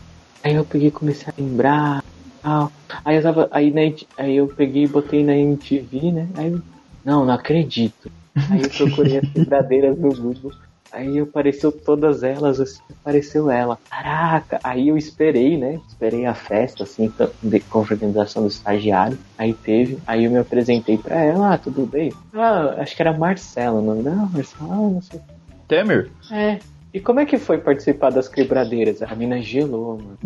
Aí 0.44 0.56
eu 0.56 0.66
peguei 0.66 0.88
e 0.88 0.92
comecei 0.92 1.28
a 1.28 1.40
lembrar, 1.40 2.04
tal. 2.42 2.72
Aí 3.06 3.18
eu 3.18 3.22
tava, 3.22 3.48
aí, 3.52 3.70
na, 3.70 3.82
aí 4.18 4.38
eu 4.38 4.48
peguei 4.48 4.86
e 4.86 4.88
botei 4.88 5.24
na 5.24 5.38
MTV, 5.38 6.12
né? 6.12 6.28
Aí 6.36 6.52
eu, 6.52 6.60
não, 7.06 7.26
não 7.26 7.34
acredito. 7.36 8.12
Aí 8.50 8.64
eu 8.64 8.70
procurei 8.72 9.20
as 9.20 9.30
quebradeiras 9.30 9.96
no 10.00 10.10
Google. 10.16 10.52
Aí 10.92 11.20
apareceu 11.20 11.72
todas 11.72 12.24
elas, 12.24 12.60
assim, 12.60 12.82
apareceu 13.02 13.50
ela. 13.50 13.78
Caraca! 13.90 14.60
Aí 14.64 14.88
eu 14.88 14.98
esperei, 14.98 15.58
né? 15.58 15.80
Esperei 15.88 16.26
a 16.26 16.34
festa, 16.34 16.84
assim, 16.84 17.12
de 17.42 17.60
confraternização 17.62 18.44
do 18.44 18.50
estagiário. 18.50 19.18
Aí 19.38 19.54
teve, 19.54 20.00
aí 20.08 20.26
eu 20.26 20.32
me 20.32 20.40
apresentei 20.40 20.98
pra 20.98 21.16
ela, 21.24 21.54
ah, 21.54 21.58
tudo 21.58 21.86
bem? 21.86 22.12
Ah, 22.34 22.76
acho 22.80 22.96
que 22.96 23.02
era 23.02 23.18
Marcela 23.18 23.80
o 23.80 23.84
nome 23.84 24.04
dela. 24.04 24.30
Marcela, 24.32 24.74
ah, 24.74 24.76
não 24.76 25.02
sei. 25.02 25.20
Temer? 25.68 26.10
É. 26.32 26.60
E 26.92 27.00
como 27.00 27.20
é 27.20 27.26
que 27.26 27.38
foi 27.38 27.60
participar 27.60 28.10
das 28.10 28.28
quebradeiras? 28.28 29.04
A 29.04 29.14
mina 29.16 29.40
gelou, 29.42 29.98
mano. 29.98 30.18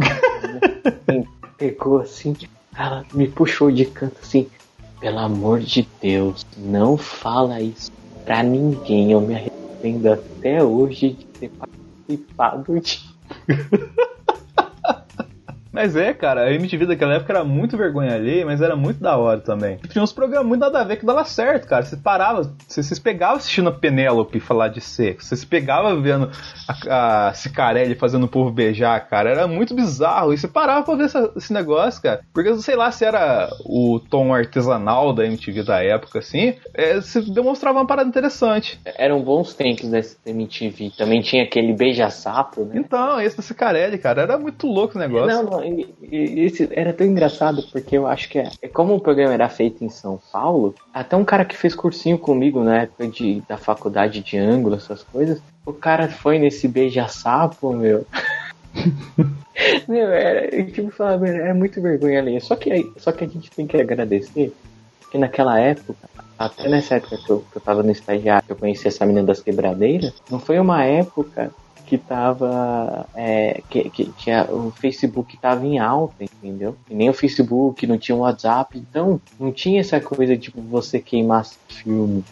Mina, 1.08 1.28
pegou 1.58 2.00
assim, 2.00 2.34
ela 2.76 3.06
me 3.14 3.28
puxou 3.28 3.70
de 3.70 3.86
canto 3.86 4.16
assim. 4.22 4.48
Pelo 5.02 5.20
amor 5.20 5.60
de 5.60 5.86
Deus, 6.02 6.46
não 6.58 6.96
fala 6.96 7.60
isso 7.60 7.92
pra 8.24 8.42
ninguém. 8.42 9.12
Eu 9.12 9.20
me 9.20 9.36
arrependo 9.36 9.63
até 10.08 10.64
hoje 10.64 11.10
de 11.10 11.26
ter 11.26 11.50
participado 11.50 12.80
de. 12.80 13.02
Mas 15.74 15.96
é, 15.96 16.14
cara, 16.14 16.44
a 16.44 16.54
MTV 16.54 16.86
daquela 16.86 17.16
época 17.16 17.34
era 17.34 17.44
muito 17.44 17.76
vergonha 17.76 18.14
alheia, 18.14 18.46
mas 18.46 18.62
era 18.62 18.76
muito 18.76 19.00
da 19.02 19.18
hora 19.18 19.40
também. 19.40 19.78
Tinha 19.90 20.04
uns 20.04 20.14
programas 20.14 20.48
muito 20.48 20.62
nada 20.62 20.80
a 20.80 20.84
ver 20.84 20.98
que 20.98 21.06
dava 21.06 21.26
certo, 21.26 21.68
cara. 21.68 21.84
Você 21.84 21.98
parava, 21.98 22.54
você 22.68 22.84
se 22.84 23.02
pegava 23.02 23.38
assistindo 23.38 23.70
a 23.70 23.72
Penélope 23.72 24.40
falar 24.40 24.68
de 24.68 24.80
sexo, 24.80 25.28
você 25.30 25.36
se 25.36 25.48
pegava 25.48 25.96
vendo 26.00 26.30
a, 26.88 27.30
a 27.30 27.34
Cicarelli 27.34 27.96
fazendo 27.96 28.26
o 28.26 28.28
povo 28.30 28.52
beijar, 28.52 29.00
cara. 29.10 29.32
Era 29.32 29.48
muito 29.48 29.74
bizarro. 29.74 30.32
E 30.34 30.38
você 30.38 30.48
parava 30.48 30.84
pra 30.84 30.96
ver 30.96 31.06
essa- 31.06 31.32
esse 31.36 31.52
negócio, 31.52 32.02
cara. 32.02 32.22
Porque, 32.34 32.54
sei 32.58 32.76
lá, 32.76 32.92
se 32.92 33.04
era 33.04 33.50
o 33.66 34.00
tom 34.10 34.34
artesanal 34.34 35.12
da 35.12 35.26
MTV 35.26 35.64
da 35.64 35.84
época, 35.84 36.20
assim, 36.20 36.54
é, 36.74 36.96
você 37.02 37.20
demonstrava 37.22 37.80
uma 37.80 37.88
parada 37.88 38.08
interessante. 38.10 38.80
Eram 38.86 39.22
bons 39.24 39.54
tempos 39.56 39.90
dessa 39.90 40.16
MTV. 40.26 40.92
Também 40.98 41.22
tinha 41.22 41.44
aquele 41.44 41.74
beija-sapo, 41.74 42.66
né? 42.66 42.74
Então, 42.76 43.20
esse 43.20 43.36
da 43.38 43.42
Cicarelli, 43.44 43.98
cara, 43.98 44.22
era 44.22 44.38
muito 44.38 44.68
louco 44.68 44.96
o 44.98 45.00
negócio. 45.00 45.28
Não, 45.44 45.44
não, 45.44 45.63
e- 45.66 45.96
e- 46.02 46.40
esse 46.46 46.70
era 46.72 46.94
tão 46.94 47.06
engraçado 47.06 47.64
porque 47.72 47.98
eu 47.98 48.08
acho 48.08 48.30
que 48.30 48.40
é, 48.40 48.50
é 48.62 48.68
como 48.68 48.96
o 48.96 49.00
programa 49.00 49.34
era 49.34 49.50
feito 49.50 49.84
em 49.84 49.90
São 49.90 50.20
Paulo, 50.32 50.76
até 50.94 51.16
um 51.16 51.26
cara 51.26 51.46
que 51.46 51.58
fez 51.58 51.76
cursinho 51.76 52.18
comigo 52.18 52.64
na 52.64 52.84
época 52.84 53.08
de, 53.08 53.42
da 53.48 53.58
faculdade 53.58 54.22
de 54.22 54.38
ângulo, 54.38 54.76
essas 54.76 55.04
coisas, 55.04 55.42
o 55.66 55.74
cara 55.74 56.08
foi 56.08 56.40
nesse 56.40 56.68
beija-sapo, 56.68 57.74
meu. 57.74 58.06
meu, 59.88 60.08
era, 60.10 60.54
eu, 60.54 60.72
tipo, 60.72 60.92
falava, 60.92 61.28
era 61.28 61.54
muito 61.54 61.82
vergonha 61.82 62.20
ali. 62.20 62.40
Só 62.42 62.56
que, 62.56 62.92
só 62.98 63.12
que 63.12 63.24
a 63.24 63.28
gente 63.28 63.50
tem 63.52 63.68
que 63.68 63.78
agradecer 63.78 64.54
que 65.10 65.18
naquela 65.18 65.60
época, 65.60 66.10
até 66.38 66.68
nessa 66.68 66.96
época 66.96 67.18
que 67.18 67.30
eu, 67.30 67.46
que 67.52 67.58
eu 67.58 67.62
tava 67.62 67.84
no 67.84 67.92
estagiário, 67.92 68.46
que 68.46 68.52
eu 68.52 68.58
conheci 68.58 68.88
essa 68.88 69.06
menina 69.06 69.28
das 69.28 69.42
quebradeiras, 69.42 70.14
não 70.30 70.40
foi 70.40 70.60
uma 70.60 70.84
época 70.84 71.52
que 71.86 71.98
tava. 71.98 73.06
é, 73.16 73.62
que, 73.70 73.90
que, 73.90 74.06
que 74.14 74.32
a- 74.32 74.46
o 74.46 74.72
Facebook 74.72 75.38
tava 75.38 75.66
em 75.66 75.80
alta, 75.80 76.16
entendeu? 76.24 76.76
E 76.90 76.94
nem 76.96 77.10
o 77.10 77.14
Facebook, 77.14 77.86
não 77.86 77.98
tinha 77.98 78.16
o 78.16 78.20
WhatsApp, 78.22 78.78
então 78.78 79.20
não 79.40 79.52
tinha 79.52 79.80
essa 79.82 80.00
coisa 80.00 80.36
tipo 80.38 80.62
você 80.62 81.00
queimar 81.00 81.46
filme, 81.68 82.24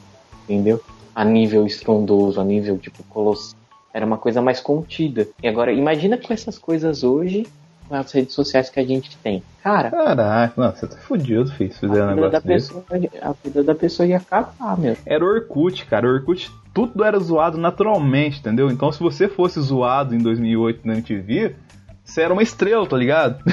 entendeu? 0.43 0.81
A 1.13 1.25
nível 1.25 1.65
estrondoso, 1.65 2.39
a 2.39 2.43
nível 2.43 2.77
tipo 2.77 3.03
colossal. 3.03 3.59
Era 3.93 4.05
uma 4.05 4.17
coisa 4.17 4.41
mais 4.41 4.61
contida. 4.61 5.27
E 5.43 5.47
agora, 5.47 5.73
imagina 5.73 6.17
com 6.17 6.31
essas 6.33 6.57
coisas 6.57 7.03
hoje, 7.03 7.45
com 7.89 7.95
as 7.95 8.09
redes 8.13 8.33
sociais 8.33 8.69
que 8.69 8.79
a 8.79 8.85
gente 8.85 9.17
tem. 9.17 9.43
Cara, 9.61 9.91
Caraca, 9.91 10.53
não, 10.61 10.71
você 10.71 10.87
tá 10.87 10.95
fudido, 10.95 11.51
filho, 11.51 11.73
se 11.73 11.79
fizer 11.79 12.01
um 12.01 12.07
a 12.09 12.15
vida, 12.15 12.29
da 12.29 12.39
negócio 12.39 12.47
desse. 12.47 12.67
pessoa, 12.73 12.85
a 13.21 13.33
vida 13.43 13.63
da 13.65 13.75
pessoa 13.75 14.07
ia 14.07 14.15
acabar, 14.17 14.77
meu. 14.79 14.95
Era 15.05 15.25
o 15.25 15.27
Orkut, 15.27 15.85
cara. 15.87 16.07
O 16.07 16.13
Orkut 16.13 16.49
tudo 16.73 17.03
era 17.03 17.19
zoado 17.19 17.57
naturalmente, 17.57 18.39
entendeu? 18.39 18.69
Então 18.69 18.91
se 18.91 18.99
você 18.99 19.27
fosse 19.27 19.59
zoado 19.59 20.15
em 20.15 20.19
2008 20.19 20.87
na 20.87 20.93
MTV, 20.93 21.55
você 22.03 22.21
era 22.21 22.33
uma 22.33 22.43
estrela, 22.43 22.85
tá 22.85 22.97
ligado? 22.97 23.43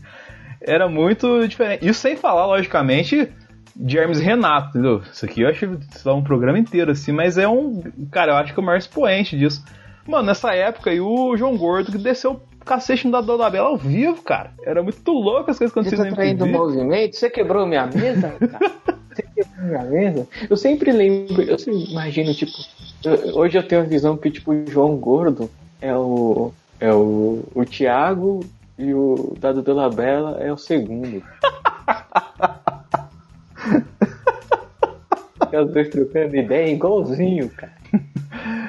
era 0.60 0.88
muito 0.88 1.46
diferente. 1.46 1.86
Isso 1.86 2.00
sem 2.00 2.16
falar, 2.16 2.46
logicamente, 2.46 3.28
de 3.74 3.98
Hermes 3.98 4.20
Renato, 4.20 4.70
entendeu? 4.70 5.02
Isso 5.12 5.24
aqui 5.24 5.42
eu 5.42 5.48
acho 5.48 5.66
que 5.66 5.78
dá 6.04 6.14
um 6.14 6.22
programa 6.22 6.58
inteiro, 6.58 6.90
assim, 6.90 7.12
mas 7.12 7.38
é 7.38 7.48
um. 7.48 7.82
Cara, 8.10 8.32
eu 8.32 8.36
acho 8.36 8.52
que 8.52 8.60
é 8.60 8.62
o 8.62 8.66
maior 8.66 8.78
expoente 8.78 9.38
disso. 9.38 9.64
Mano, 10.06 10.26
nessa 10.26 10.54
época 10.54 10.90
aí 10.90 11.00
o 11.00 11.36
João 11.36 11.56
Gordo 11.56 11.92
que 11.92 11.98
desceu 11.98 12.40
cacete 12.64 13.08
no 13.08 13.22
da 13.22 13.50
Bela 13.50 13.68
ao 13.68 13.76
vivo, 13.76 14.22
cara. 14.22 14.52
Era 14.62 14.82
muito 14.82 15.10
louco 15.10 15.50
as 15.50 15.58
coisas 15.58 15.72
que 15.72 15.82
Você 15.82 15.96
tá 15.96 16.04
na 16.04 16.12
traindo 16.12 16.44
o 16.44 16.48
movimento? 16.48 17.16
Você 17.16 17.30
quebrou 17.30 17.66
minha 17.66 17.86
mesa? 17.86 18.34
minha 19.58 19.82
mesa? 19.84 20.26
Eu 20.48 20.56
sempre 20.56 20.92
lembro, 20.92 21.42
eu 21.42 21.58
sempre 21.58 21.84
imagino, 21.90 22.34
tipo, 22.34 22.52
eu- 23.04 23.36
hoje 23.36 23.56
eu 23.58 23.62
tenho 23.66 23.82
a 23.82 23.84
visão 23.84 24.16
que, 24.16 24.30
tipo, 24.30 24.52
o 24.52 24.66
João 24.70 24.96
Gordo 24.96 25.50
é 25.80 25.94
o. 25.94 26.52
é 26.80 26.92
o, 26.92 27.42
o 27.54 27.64
Thiago 27.64 28.40
e 28.78 28.92
o 28.94 29.36
Dado 29.40 29.62
de 29.62 29.72
la 29.72 29.88
Bela 29.90 30.38
é 30.40 30.52
o 30.52 30.56
segundo. 30.58 31.22
Os 35.50 35.72
dois 35.72 35.88
trocando 35.88 36.36
ideia 36.36 36.72
igualzinho, 36.72 37.48
cara. 37.50 37.72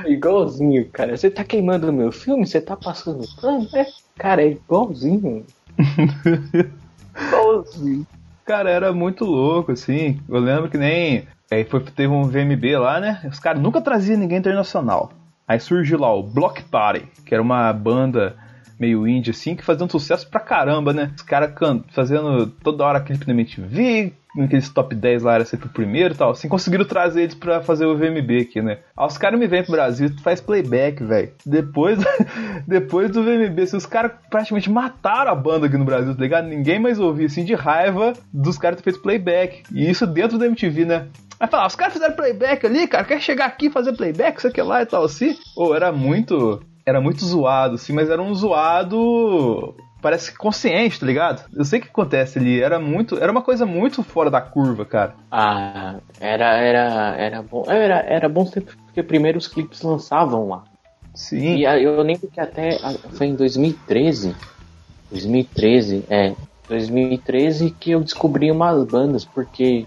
Igualzinho, 0.07 0.87
cara. 0.89 1.15
Você 1.17 1.29
tá 1.29 1.43
queimando 1.43 1.89
o 1.89 1.93
meu 1.93 2.11
filme? 2.11 2.47
Você 2.47 2.61
tá 2.61 2.75
passando 2.75 3.27
pano? 3.41 3.67
É, 3.75 3.85
cara, 4.17 4.41
é 4.41 4.51
igualzinho. 4.51 5.45
igualzinho. 7.27 8.07
Cara, 8.49 8.71
era 8.71 8.91
muito 8.91 9.25
louco, 9.25 9.73
assim. 9.73 10.19
Eu 10.27 10.39
lembro 10.39 10.71
que 10.71 10.77
nem. 10.79 11.27
Aí 11.51 11.63
foi, 11.65 11.81
teve 11.81 12.11
um 12.11 12.23
VMB 12.23 12.77
lá, 12.79 12.99
né? 12.99 13.21
Os 13.31 13.37
caras 13.37 13.61
nunca 13.61 13.79
traziam 13.79 14.17
ninguém 14.17 14.39
internacional. 14.39 15.11
Aí 15.47 15.59
surgiu 15.59 15.99
lá 15.99 16.11
o 16.11 16.23
Block 16.23 16.63
Party, 16.63 17.05
que 17.23 17.35
era 17.35 17.43
uma 17.43 17.71
banda 17.71 18.35
meio 18.79 19.07
indie, 19.07 19.29
assim, 19.29 19.55
que 19.55 19.63
fazia 19.63 19.85
um 19.85 19.89
sucesso 19.89 20.27
pra 20.27 20.39
caramba, 20.39 20.91
né? 20.91 21.11
Os 21.15 21.21
caras 21.21 21.53
fazendo 21.89 22.47
toda 22.47 22.83
hora 22.83 22.99
clipe 22.99 23.27
na 23.27 23.33
MTV, 23.33 24.13
naqueles 24.35 24.69
top 24.69 24.95
10 24.95 25.23
lá 25.23 25.35
era 25.35 25.45
sempre 25.45 25.67
o 25.67 25.71
primeiro 25.71 26.13
e 26.13 26.17
tal. 26.17 26.31
Assim, 26.31 26.47
conseguiram 26.47 26.85
trazer 26.85 27.23
eles 27.23 27.35
pra 27.35 27.61
fazer 27.61 27.85
o 27.85 27.97
VMB 27.97 28.41
aqui, 28.41 28.61
né? 28.61 28.79
Aí 28.95 29.07
os 29.07 29.17
caras 29.17 29.39
me 29.39 29.47
vêm 29.47 29.63
pro 29.63 29.71
Brasil 29.71 30.07
e 30.07 30.21
faz 30.21 30.39
playback, 30.39 31.03
velho. 31.03 31.31
Depois, 31.45 31.99
depois 32.67 33.09
do 33.11 33.23
VMB, 33.23 33.61
assim, 33.61 33.77
os 33.77 33.85
caras 33.85 34.11
praticamente 34.29 34.69
mataram 34.69 35.31
a 35.31 35.35
banda 35.35 35.67
aqui 35.67 35.77
no 35.77 35.85
Brasil, 35.85 36.15
tá 36.15 36.21
ligado? 36.21 36.47
Ninguém 36.47 36.79
mais 36.79 36.99
ouvia, 36.99 37.25
assim, 37.25 37.43
de 37.43 37.53
raiva 37.53 38.13
dos 38.31 38.57
caras 38.57 38.77
ter 38.77 38.83
feito 38.83 39.01
playback. 39.01 39.63
E 39.73 39.89
isso 39.89 40.05
dentro 40.05 40.37
da 40.37 40.45
MTV, 40.45 40.85
né? 40.85 41.07
Aí 41.39 41.47
falar, 41.47 41.67
os 41.67 41.75
caras 41.75 41.93
fizeram 41.93 42.15
playback 42.15 42.65
ali, 42.65 42.85
cara, 42.85 43.05
quer 43.05 43.21
chegar 43.21 43.45
aqui 43.45 43.67
e 43.67 43.71
fazer 43.71 43.93
playback, 43.93 44.37
isso 44.37 44.47
aqui 44.47 44.61
lá 44.61 44.81
e 44.81 44.85
tal, 44.85 45.05
assim. 45.05 45.37
Ou 45.55 45.75
era 45.75 45.91
muito. 45.91 46.61
Era 46.85 46.99
muito 46.99 47.23
zoado, 47.23 47.75
assim, 47.75 47.93
mas 47.93 48.09
era 48.09 48.21
um 48.21 48.33
zoado 48.33 49.75
parece 50.01 50.35
consciente, 50.37 50.99
tá 50.99 51.05
ligado? 51.05 51.45
Eu 51.53 51.65
sei 51.65 51.79
o 51.79 51.81
que 51.81 51.89
acontece 51.89 52.39
ali, 52.39 52.61
era 52.61 52.79
muito, 52.79 53.17
era 53.17 53.31
uma 53.31 53.41
coisa 53.41 53.65
muito 53.65 54.03
fora 54.03 54.29
da 54.29 54.41
curva, 54.41 54.85
cara. 54.85 55.13
Ah, 55.31 55.95
era, 56.19 56.57
era, 56.57 57.15
era 57.17 57.41
bom. 57.41 57.63
Era, 57.67 57.99
era 57.99 58.29
bom 58.29 58.45
sempre 58.45 58.75
porque 58.85 59.03
primeiro 59.03 59.37
os 59.37 59.47
clipes 59.47 59.81
lançavam 59.81 60.47
lá. 60.49 60.63
Sim. 61.13 61.57
E 61.57 61.63
eu 61.63 62.01
lembro 62.01 62.27
que 62.27 62.39
até 62.39 62.77
foi 63.13 63.27
em 63.27 63.35
2013. 63.35 64.35
2013, 65.11 66.05
é. 66.09 66.33
2013 66.67 67.71
que 67.71 67.91
eu 67.91 68.01
descobri 68.01 68.51
umas 68.51 68.85
bandas, 68.85 69.25
porque 69.25 69.85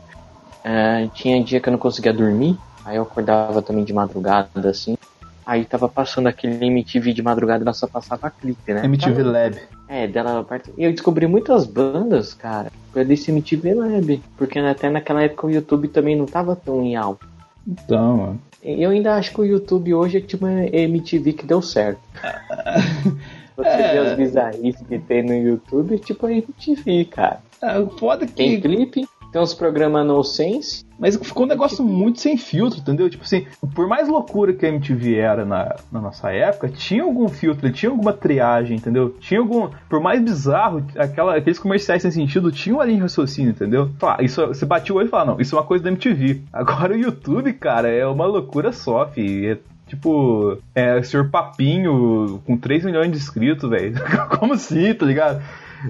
é, 0.64 1.08
tinha 1.14 1.42
dia 1.42 1.60
que 1.60 1.68
eu 1.68 1.72
não 1.72 1.78
conseguia 1.78 2.12
dormir, 2.12 2.58
aí 2.84 2.96
eu 2.96 3.02
acordava 3.02 3.62
também 3.62 3.84
de 3.84 3.92
madrugada, 3.92 4.68
assim. 4.68 4.96
Aí 5.44 5.64
tava 5.64 5.88
passando 5.88 6.28
aquele 6.28 6.64
MTV 6.66 7.12
de 7.12 7.22
madrugada, 7.22 7.64
ela 7.64 7.72
só 7.72 7.86
passava 7.86 8.30
clipe, 8.30 8.72
né? 8.72 8.84
MTV 8.84 9.22
Lab. 9.22 9.56
É, 9.92 10.06
dela 10.06 10.42
parte. 10.42 10.72
E 10.78 10.84
eu 10.84 10.90
descobri 10.90 11.26
muitas 11.26 11.66
bandas, 11.66 12.32
cara, 12.32 12.72
foi 12.94 13.04
desse 13.04 13.30
MTV 13.30 13.74
Lab. 13.74 14.22
Porque 14.38 14.58
até 14.58 14.88
naquela 14.88 15.22
época 15.22 15.46
o 15.46 15.50
YouTube 15.50 15.88
também 15.88 16.16
não 16.16 16.24
tava 16.24 16.56
tão 16.56 16.80
em 16.82 16.96
alta. 16.96 17.26
Então, 17.68 18.16
mano. 18.16 18.40
Eu 18.62 18.90
ainda 18.90 19.16
acho 19.16 19.32
que 19.34 19.40
o 19.40 19.44
YouTube 19.44 19.92
hoje 19.92 20.16
é 20.18 20.20
tipo 20.20 20.46
uma 20.46 20.64
MTV 20.64 21.32
que 21.34 21.44
deu 21.44 21.60
certo. 21.60 22.00
Você 23.54 23.68
É. 23.68 23.92
vê 23.92 23.98
as 23.98 24.16
bizarrices 24.16 24.86
que 24.86 24.98
tem 24.98 25.22
no 25.22 25.34
YouTube, 25.34 25.96
é 25.96 25.98
tipo 25.98 26.24
a 26.26 26.32
MTV, 26.32 27.04
cara. 27.06 27.40
É, 27.60 27.84
foda 27.98 28.26
Tem 28.26 28.58
clipe, 28.60 29.06
tem 29.32 29.40
uns 29.40 29.54
programas 29.54 30.06
no 30.06 30.22
sense. 30.22 30.84
Mas 30.98 31.16
ficou 31.16 31.46
um 31.46 31.48
negócio 31.48 31.82
muito 31.82 32.20
sem 32.20 32.36
filtro, 32.36 32.78
entendeu? 32.78 33.08
Tipo 33.08 33.24
assim, 33.24 33.46
por 33.74 33.88
mais 33.88 34.06
loucura 34.06 34.52
que 34.52 34.64
a 34.64 34.68
MTV 34.68 35.16
era 35.16 35.44
na, 35.44 35.74
na 35.90 36.00
nossa 36.00 36.30
época, 36.30 36.68
tinha 36.68 37.02
algum 37.02 37.26
filtro, 37.28 37.72
tinha 37.72 37.90
alguma 37.90 38.12
triagem, 38.12 38.76
entendeu? 38.76 39.16
Tinha 39.18 39.40
algum. 39.40 39.70
Por 39.88 40.00
mais 40.00 40.22
bizarro, 40.22 40.84
aquela, 40.96 41.36
aqueles 41.36 41.58
comerciais 41.58 42.02
sem 42.02 42.10
sentido 42.10 42.52
tinham 42.52 42.80
ali 42.80 42.92
em 42.92 42.98
raciocínio, 42.98 43.50
entendeu? 43.50 43.90
Fala, 43.98 44.22
isso, 44.22 44.46
você 44.46 44.66
batia 44.66 44.94
o 44.94 44.98
olho 44.98 45.06
e 45.06 45.10
fala, 45.10 45.32
não, 45.32 45.40
isso 45.40 45.56
é 45.56 45.58
uma 45.58 45.66
coisa 45.66 45.82
da 45.82 45.90
MTV. 45.90 46.42
Agora 46.52 46.92
o 46.92 46.98
YouTube, 46.98 47.52
cara, 47.54 47.88
é 47.88 48.06
uma 48.06 48.26
loucura 48.26 48.70
só, 48.70 49.06
fi. 49.08 49.46
É 49.46 49.58
tipo. 49.88 50.58
É 50.74 50.98
o 50.98 51.04
senhor 51.04 51.30
Papinho 51.30 52.40
com 52.46 52.56
3 52.56 52.84
milhões 52.84 53.10
de 53.10 53.16
inscritos, 53.16 53.68
velho. 53.68 53.94
Como 54.38 54.52
assim, 54.52 54.92
tá 54.94 55.06
ligado? 55.06 55.42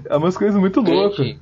É 0.09 0.17
umas 0.17 0.37
coisas 0.37 0.59
muito 0.59 0.81
loucas. 0.81 1.37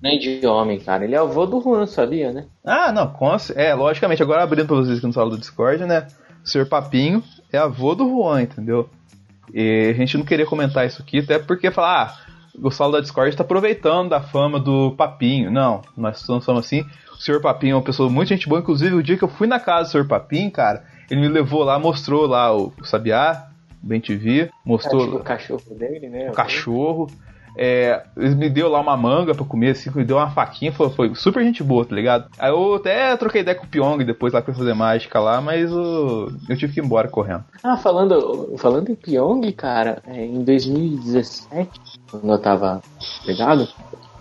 Grande, 0.00 0.30
grande 0.30 0.46
homem, 0.46 0.78
cara. 0.78 1.04
Ele 1.04 1.14
é 1.14 1.18
avô 1.18 1.46
do 1.46 1.60
Juan, 1.60 1.86
sabia, 1.86 2.32
né? 2.32 2.46
Ah, 2.64 2.92
não, 2.92 3.08
cons... 3.08 3.50
é, 3.50 3.74
logicamente, 3.74 4.22
agora 4.22 4.42
abrindo 4.42 4.66
pra 4.66 4.76
vocês 4.76 4.98
aqui 4.98 5.06
no 5.06 5.12
sala 5.12 5.30
do 5.30 5.38
Discord, 5.38 5.84
né? 5.84 6.06
O 6.44 6.48
Sr. 6.48 6.66
Papinho 6.66 7.22
é 7.52 7.58
avô 7.58 7.94
do 7.94 8.08
Juan, 8.08 8.42
entendeu? 8.42 8.88
E 9.52 9.90
a 9.90 9.92
gente 9.94 10.16
não 10.16 10.24
queria 10.24 10.46
comentar 10.46 10.86
isso 10.86 11.02
aqui, 11.02 11.18
até 11.18 11.38
porque 11.38 11.70
falar, 11.70 12.04
ah, 12.04 12.26
o 12.62 12.70
sala 12.70 12.92
da 12.92 13.00
Discord 13.00 13.36
tá 13.36 13.42
aproveitando 13.42 14.10
da 14.10 14.20
fama 14.20 14.58
do 14.60 14.92
Papinho. 14.92 15.50
Não, 15.50 15.82
nós 15.96 16.26
não 16.28 16.40
somos 16.40 16.64
assim. 16.64 16.84
O 17.12 17.16
Sr. 17.16 17.40
Papinho 17.40 17.72
é 17.72 17.76
uma 17.76 17.82
pessoa 17.82 18.08
muito 18.08 18.28
gente 18.28 18.48
boa, 18.48 18.60
inclusive 18.60 18.94
o 18.94 19.02
dia 19.02 19.16
que 19.16 19.24
eu 19.24 19.28
fui 19.28 19.46
na 19.46 19.58
casa 19.58 19.84
do 19.84 19.92
Sr. 19.92 20.08
Papinho, 20.08 20.50
cara, 20.50 20.84
ele 21.10 21.20
me 21.20 21.28
levou 21.28 21.64
lá, 21.64 21.78
mostrou 21.78 22.26
lá 22.26 22.54
o, 22.56 22.72
o 22.80 22.84
Sabiá, 22.84 23.48
o 23.82 23.86
Ben 23.86 24.00
TV, 24.00 24.50
mostrou 24.64 25.16
O 25.16 25.24
cachorro 25.24 25.74
dele, 25.74 26.08
né? 26.08 26.30
o 26.30 26.32
cachorro. 26.32 27.08
É, 27.56 28.02
ele 28.16 28.34
me 28.34 28.50
deu 28.50 28.68
lá 28.68 28.80
uma 28.80 28.96
manga 28.96 29.34
pra 29.34 29.44
comer, 29.44 29.70
assim, 29.70 29.90
me 29.94 30.04
deu 30.04 30.16
uma 30.18 30.30
faquinha, 30.30 30.72
foi, 30.72 30.90
foi 30.90 31.14
super 31.14 31.42
gente 31.42 31.62
boa, 31.64 31.84
tá 31.84 31.94
ligado? 31.94 32.26
Aí 32.38 32.50
eu 32.50 32.74
até 32.74 33.16
troquei 33.16 33.40
ideia 33.40 33.56
com 33.56 33.64
o 33.64 33.68
Pyong 33.68 34.04
depois 34.04 34.32
lá 34.32 34.42
pra 34.42 34.52
fazer 34.54 34.74
mágica 34.74 35.18
lá, 35.18 35.40
mas 35.40 35.72
o- 35.72 36.28
eu 36.48 36.56
tive 36.56 36.72
que 36.74 36.80
ir 36.80 36.84
embora 36.84 37.08
correndo. 37.08 37.44
Ah, 37.62 37.76
falando, 37.76 38.54
falando 38.58 38.90
em 38.90 38.94
Pyong, 38.94 39.50
cara, 39.52 40.02
é, 40.06 40.24
em 40.24 40.44
2017, 40.44 41.70
quando 42.10 42.30
eu 42.30 42.38
tava 42.38 42.82
ligado, 43.24 43.66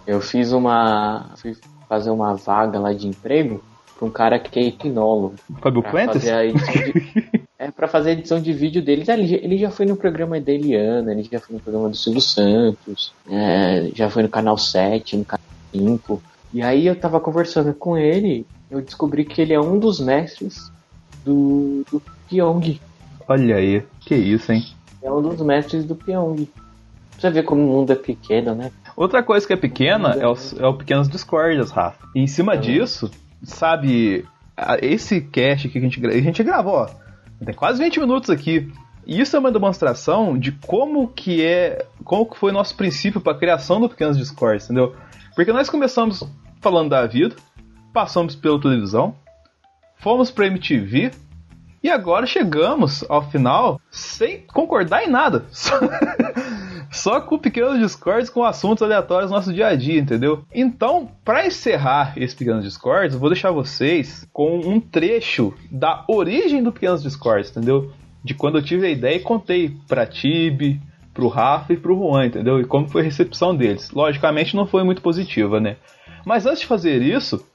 eu 0.07 0.21
fiz 0.21 0.51
uma. 0.51 1.31
fui 1.41 1.55
fazer 1.89 2.09
uma 2.09 2.35
vaga 2.35 2.79
lá 2.79 2.93
de 2.93 3.07
emprego 3.07 3.61
pra 3.97 4.07
um 4.07 4.11
cara 4.11 4.39
que 4.39 4.59
é 4.59 4.63
hipnólogo. 4.63 5.35
Fábio 5.61 5.81
Pra 5.81 5.91
Quentes? 5.91 6.13
fazer 6.13 6.33
a 6.33 6.45
edição 6.45 6.73
de, 6.73 6.93
é, 7.57 7.71
pra 7.71 7.87
fazer 7.87 8.09
a 8.09 8.13
edição 8.13 8.39
de 8.41 8.51
vídeo 8.53 8.81
deles. 8.83 9.07
Ele, 9.07 9.27
já- 9.27 9.37
ele 9.37 9.57
já 9.57 9.69
foi 9.71 9.85
no 9.85 9.95
programa 9.95 10.39
da 10.39 10.51
Eliana, 10.51 11.11
ele 11.11 11.27
já 11.31 11.39
foi 11.39 11.55
no 11.55 11.61
programa 11.61 11.89
do 11.89 11.95
Silvio 11.97 12.21
Santos, 12.21 13.13
é, 13.29 13.89
já 13.95 14.09
foi 14.09 14.23
no 14.23 14.29
canal 14.29 14.57
7, 14.57 15.17
no 15.17 15.25
canal 15.25 15.45
5. 15.71 16.21
E 16.53 16.61
aí 16.61 16.85
eu 16.87 16.95
tava 16.95 17.19
conversando 17.19 17.73
com 17.73 17.97
ele, 17.97 18.45
eu 18.69 18.81
descobri 18.81 19.25
que 19.25 19.41
ele 19.41 19.53
é 19.53 19.59
um 19.59 19.77
dos 19.79 19.99
mestres 19.99 20.71
do, 21.25 21.83
do 21.91 22.01
Pyong. 22.29 22.79
Olha 23.27 23.55
aí, 23.55 23.83
que 24.01 24.15
isso, 24.15 24.51
hein? 24.51 24.63
É 25.01 25.11
um 25.11 25.21
dos 25.21 25.41
mestres 25.41 25.85
do 25.85 25.95
Pyong. 25.95 26.45
Pra 26.45 27.19
Você 27.19 27.29
vê 27.29 27.43
como 27.43 27.61
o 27.63 27.67
mundo 27.67 27.91
é 27.91 27.95
pequeno, 27.95 28.53
né? 28.53 28.71
Outra 28.95 29.21
coisa 29.23 29.45
que 29.45 29.53
é 29.53 29.57
pequena 29.57 30.09
é 30.19 30.27
o, 30.27 30.35
é 30.59 30.67
o 30.67 30.73
Pequenos 30.73 31.07
Discordias, 31.09 31.71
Rafa. 31.71 32.05
E 32.15 32.19
em 32.21 32.27
cima 32.27 32.57
disso, 32.57 33.09
sabe, 33.43 34.25
esse 34.81 35.21
cast 35.21 35.67
que 35.69 35.77
a 35.77 35.81
gente, 35.81 36.05
a 36.05 36.21
gente 36.21 36.43
gravou, 36.43 36.73
ó, 36.75 36.89
tem 37.43 37.53
quase 37.53 37.83
20 37.83 37.99
minutos 37.99 38.29
aqui. 38.29 38.71
E 39.05 39.19
isso 39.19 39.35
é 39.35 39.39
uma 39.39 39.51
demonstração 39.51 40.37
de 40.37 40.51
como 40.51 41.07
que 41.07 41.45
é, 41.45 41.85
como 42.03 42.25
que 42.25 42.37
foi 42.37 42.51
nosso 42.51 42.75
princípio 42.75 43.21
para 43.21 43.33
a 43.33 43.37
criação 43.37 43.79
do 43.79 43.89
Pequenos 43.89 44.17
Discords, 44.17 44.65
entendeu? 44.65 44.95
Porque 45.35 45.53
nós 45.53 45.69
começamos 45.69 46.23
falando 46.59 46.89
da 46.89 47.05
vida, 47.05 47.35
passamos 47.93 48.35
pela 48.35 48.59
televisão, 48.59 49.15
fomos 49.97 50.31
pra 50.31 50.47
MTV 50.47 51.11
e 51.83 51.89
agora 51.89 52.25
chegamos 52.25 53.05
ao 53.07 53.29
final 53.29 53.79
sem 53.91 54.41
concordar 54.47 55.03
em 55.03 55.09
nada. 55.09 55.45
Só, 56.95 57.19
com 57.19 57.37
pequenos 57.37 57.77
discords 57.79 58.29
com 58.29 58.43
assuntos 58.43 58.81
aleatórios 58.81 59.29
do 59.29 59.35
nosso 59.35 59.53
dia 59.53 59.67
a 59.67 59.75
dia, 59.75 59.99
entendeu? 59.99 60.43
Então, 60.53 61.11
para 61.23 61.45
encerrar 61.45 62.13
esse 62.15 62.35
pequenos 62.35 62.63
discords, 62.63 63.13
eu 63.13 63.19
vou 63.19 63.29
deixar 63.29 63.51
vocês 63.51 64.27
com 64.31 64.59
um 64.59 64.79
trecho 64.79 65.53
da 65.69 66.05
origem 66.07 66.63
do 66.63 66.71
pequenos 66.71 67.03
discords, 67.03 67.51
entendeu? 67.51 67.91
De 68.23 68.33
quando 68.33 68.57
eu 68.57 68.63
tive 68.63 68.87
a 68.87 68.89
ideia 68.89 69.17
e 69.17 69.19
contei 69.19 69.75
pra 69.87 70.07
Tibi, 70.07 70.81
pro 71.13 71.27
Rafa 71.27 71.73
e 71.73 71.77
pro 71.77 71.95
Juan, 71.95 72.27
entendeu? 72.27 72.59
E 72.59 72.65
como 72.65 72.87
foi 72.87 73.01
a 73.01 73.05
recepção 73.05 73.55
deles. 73.55 73.91
Logicamente 73.91 74.55
não 74.55 74.65
foi 74.65 74.83
muito 74.83 75.01
positiva, 75.01 75.59
né? 75.59 75.75
Mas 76.25 76.45
antes 76.45 76.61
de 76.61 76.65
fazer 76.65 77.01
isso, 77.01 77.45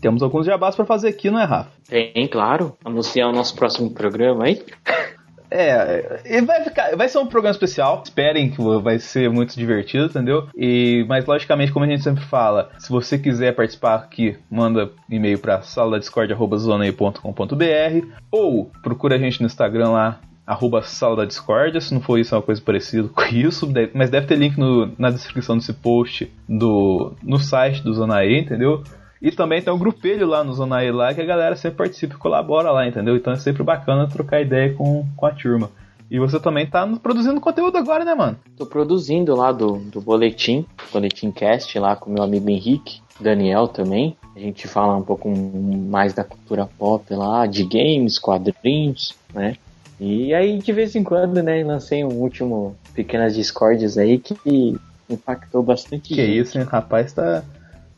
temos 0.00 0.22
alguns 0.22 0.46
jabás 0.46 0.76
pra 0.76 0.84
fazer 0.84 1.08
aqui, 1.08 1.30
não 1.30 1.40
é, 1.40 1.44
Rafa? 1.44 1.70
Tem, 1.88 2.28
claro. 2.28 2.76
Anunciar 2.84 3.28
o 3.28 3.32
nosso 3.32 3.54
próximo 3.56 3.90
programa 3.90 4.44
aí. 4.44 4.62
É, 5.50 6.40
vai, 6.42 6.62
ficar, 6.64 6.96
vai 6.96 7.08
ser 7.08 7.18
um 7.18 7.26
programa 7.26 7.52
especial. 7.52 8.02
Esperem 8.04 8.50
que 8.50 8.60
vai 8.82 8.98
ser 8.98 9.30
muito 9.30 9.54
divertido, 9.56 10.06
entendeu? 10.06 10.48
E, 10.56 11.04
mas 11.08 11.24
logicamente, 11.26 11.72
como 11.72 11.84
a 11.84 11.88
gente 11.88 12.02
sempre 12.02 12.24
fala, 12.24 12.70
se 12.78 12.90
você 12.90 13.18
quiser 13.18 13.54
participar 13.54 13.96
aqui, 13.96 14.36
manda 14.50 14.90
e-mail 15.10 15.38
para 15.38 15.62
saladadiscord.com.br 15.62 18.06
ou 18.30 18.70
procura 18.82 19.16
a 19.16 19.18
gente 19.18 19.40
no 19.40 19.46
Instagram 19.46 19.90
lá, 19.90 20.20
arroba 20.46 20.82
sala 20.82 21.16
da 21.16 21.24
discórdia, 21.24 21.80
se 21.80 21.92
não 21.92 22.00
for 22.00 22.18
isso 22.18 22.34
é 22.34 22.38
uma 22.38 22.42
coisa 22.42 22.60
parecida 22.60 23.08
com 23.08 23.22
isso, 23.24 23.68
mas 23.94 24.10
deve 24.10 24.26
ter 24.26 24.36
link 24.36 24.56
no- 24.56 24.92
na 24.96 25.10
descrição 25.10 25.56
desse 25.56 25.72
post 25.72 26.30
do, 26.48 27.14
no 27.22 27.38
site 27.38 27.82
do 27.82 27.92
Zona 27.92 28.24
E, 28.24 28.38
entendeu? 28.40 28.82
E 29.26 29.32
também 29.32 29.60
tem 29.60 29.72
um 29.72 29.78
grupelho 29.78 30.24
lá 30.24 30.44
no 30.44 30.54
Zona 30.54 30.84
E 30.84 30.92
lá 30.92 31.12
que 31.12 31.20
a 31.20 31.24
galera 31.24 31.56
sempre 31.56 31.78
participa 31.78 32.14
e 32.14 32.16
colabora 32.16 32.70
lá, 32.70 32.86
entendeu? 32.86 33.16
Então 33.16 33.32
é 33.32 33.36
sempre 33.36 33.64
bacana 33.64 34.06
trocar 34.06 34.40
ideia 34.40 34.72
com, 34.72 35.04
com 35.16 35.26
a 35.26 35.32
turma. 35.32 35.68
E 36.08 36.16
você 36.16 36.38
também 36.38 36.64
tá 36.64 36.86
produzindo 37.02 37.40
conteúdo 37.40 37.76
agora, 37.76 38.04
né, 38.04 38.14
mano? 38.14 38.38
Tô 38.56 38.64
produzindo 38.64 39.34
lá 39.34 39.50
do, 39.50 39.78
do 39.78 40.00
Boletim, 40.00 40.64
Boletim 40.92 41.32
Cast, 41.32 41.76
lá 41.76 41.96
com 41.96 42.08
meu 42.08 42.22
amigo 42.22 42.48
Henrique, 42.48 43.00
Daniel 43.18 43.66
também. 43.66 44.16
A 44.36 44.38
gente 44.38 44.68
fala 44.68 44.96
um 44.96 45.02
pouco 45.02 45.28
mais 45.28 46.14
da 46.14 46.22
cultura 46.22 46.68
pop 46.78 47.12
lá, 47.12 47.46
de 47.46 47.64
games, 47.64 48.20
quadrinhos, 48.20 49.12
né? 49.34 49.56
E 49.98 50.32
aí, 50.34 50.58
de 50.58 50.72
vez 50.72 50.94
em 50.94 51.02
quando, 51.02 51.42
né, 51.42 51.64
lancei 51.64 52.04
um 52.04 52.12
último 52.12 52.76
Pequenas 52.94 53.34
Discordes 53.34 53.98
aí 53.98 54.20
que 54.20 54.78
impactou 55.10 55.64
bastante 55.64 56.10
Que 56.10 56.14
gente. 56.14 56.38
isso, 56.38 56.58
hein? 56.58 56.64
Rapaz, 56.64 57.12
tá 57.12 57.42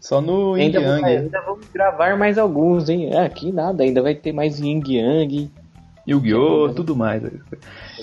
só 0.01 0.21
no 0.21 0.57
Yin 0.57 0.65
Ainda, 0.65 0.81
Yang. 0.81 1.05
ainda 1.05 1.41
vamos 1.43 1.67
gravar 1.73 2.17
mais 2.17 2.39
alguns, 2.39 2.89
hein? 2.89 3.11
É, 3.13 3.25
aqui 3.25 3.53
nada, 3.53 3.83
ainda 3.83 4.03
vai 4.03 4.15
ter 4.15 4.33
mais 4.33 4.61
Yin 4.61 4.83
Yang, 4.87 5.51
Yu-Gi-Oh!, 6.07 6.73
tudo 6.75 6.97
mais. 6.97 7.23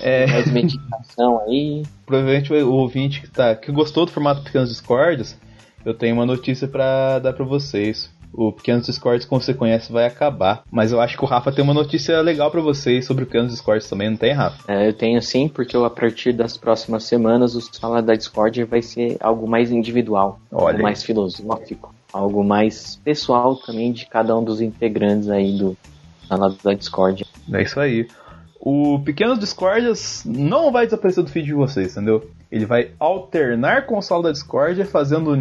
É, 0.02 0.28
mais 0.28 0.52
meditação 0.52 1.42
aí. 1.48 1.84
provavelmente 2.06 2.54
o 2.54 2.74
ouvinte 2.74 3.22
que, 3.22 3.28
tá, 3.30 3.56
que 3.56 3.72
gostou 3.72 4.06
do 4.06 4.12
formato 4.12 4.44
Pequenos 4.44 4.70
Discords, 4.70 5.36
eu 5.84 5.94
tenho 5.94 6.16
uma 6.16 6.26
notícia 6.26 6.68
pra 6.68 7.18
dar 7.20 7.34
pra 7.34 7.46
vocês. 7.46 8.12
O 8.38 8.52
Pequenos 8.52 8.86
Discords, 8.86 9.26
como 9.26 9.42
você 9.42 9.54
conhece, 9.54 9.92
vai 9.92 10.06
acabar. 10.06 10.64
Mas 10.70 10.92
eu 10.92 11.00
acho 11.00 11.18
que 11.18 11.24
o 11.24 11.28
Rafa 11.28 11.52
tem 11.52 11.64
uma 11.64 11.74
notícia 11.74 12.20
legal 12.22 12.52
pra 12.52 12.62
vocês 12.62 13.06
sobre 13.06 13.24
o 13.24 13.28
Pequenos 13.28 13.52
Discords 13.52 13.90
também, 13.90 14.10
não 14.10 14.18
tem, 14.18 14.34
Rafa? 14.34 14.72
É, 14.72 14.88
eu 14.88 14.94
tenho 14.94 15.22
sim, 15.22 15.48
porque 15.48 15.76
eu, 15.76 15.86
a 15.86 15.90
partir 15.90 16.34
das 16.34 16.58
próximas 16.58 17.06
semanas 17.06 17.56
o 17.56 17.62
Sala 17.62 18.02
da 18.02 18.16
Discord 18.16 18.64
vai 18.66 18.82
ser 18.82 19.18
algo 19.20 19.48
mais 19.48 19.72
individual, 19.72 20.40
Olha 20.52 20.74
algo 20.74 20.84
mais 20.84 21.04
filosófico, 21.04 21.96
algo 22.12 22.44
mais 22.44 23.00
pessoal 23.04 23.56
também 23.56 23.92
de 23.92 24.06
cada 24.06 24.38
um 24.38 24.44
dos 24.44 24.60
integrantes 24.62 25.30
aí 25.30 25.58
do 25.58 25.78
Sala 26.28 26.56
da 26.64 26.74
Discord. 26.74 27.26
É 27.54 27.62
isso 27.62 27.80
aí. 27.80 28.08
O 28.68 28.98
Pequenos 28.98 29.38
Discordias 29.38 30.24
não 30.26 30.72
vai 30.72 30.86
desaparecer 30.86 31.24
do 31.24 31.30
feed 31.30 31.46
de 31.46 31.54
vocês, 31.54 31.92
entendeu? 31.92 32.28
Ele 32.52 32.66
vai 32.66 32.90
alternar 33.00 33.86
com 33.86 33.96
o 33.96 34.02
Sala 34.02 34.24
da 34.24 34.32
Discord, 34.32 34.84
fazendo 34.86 35.38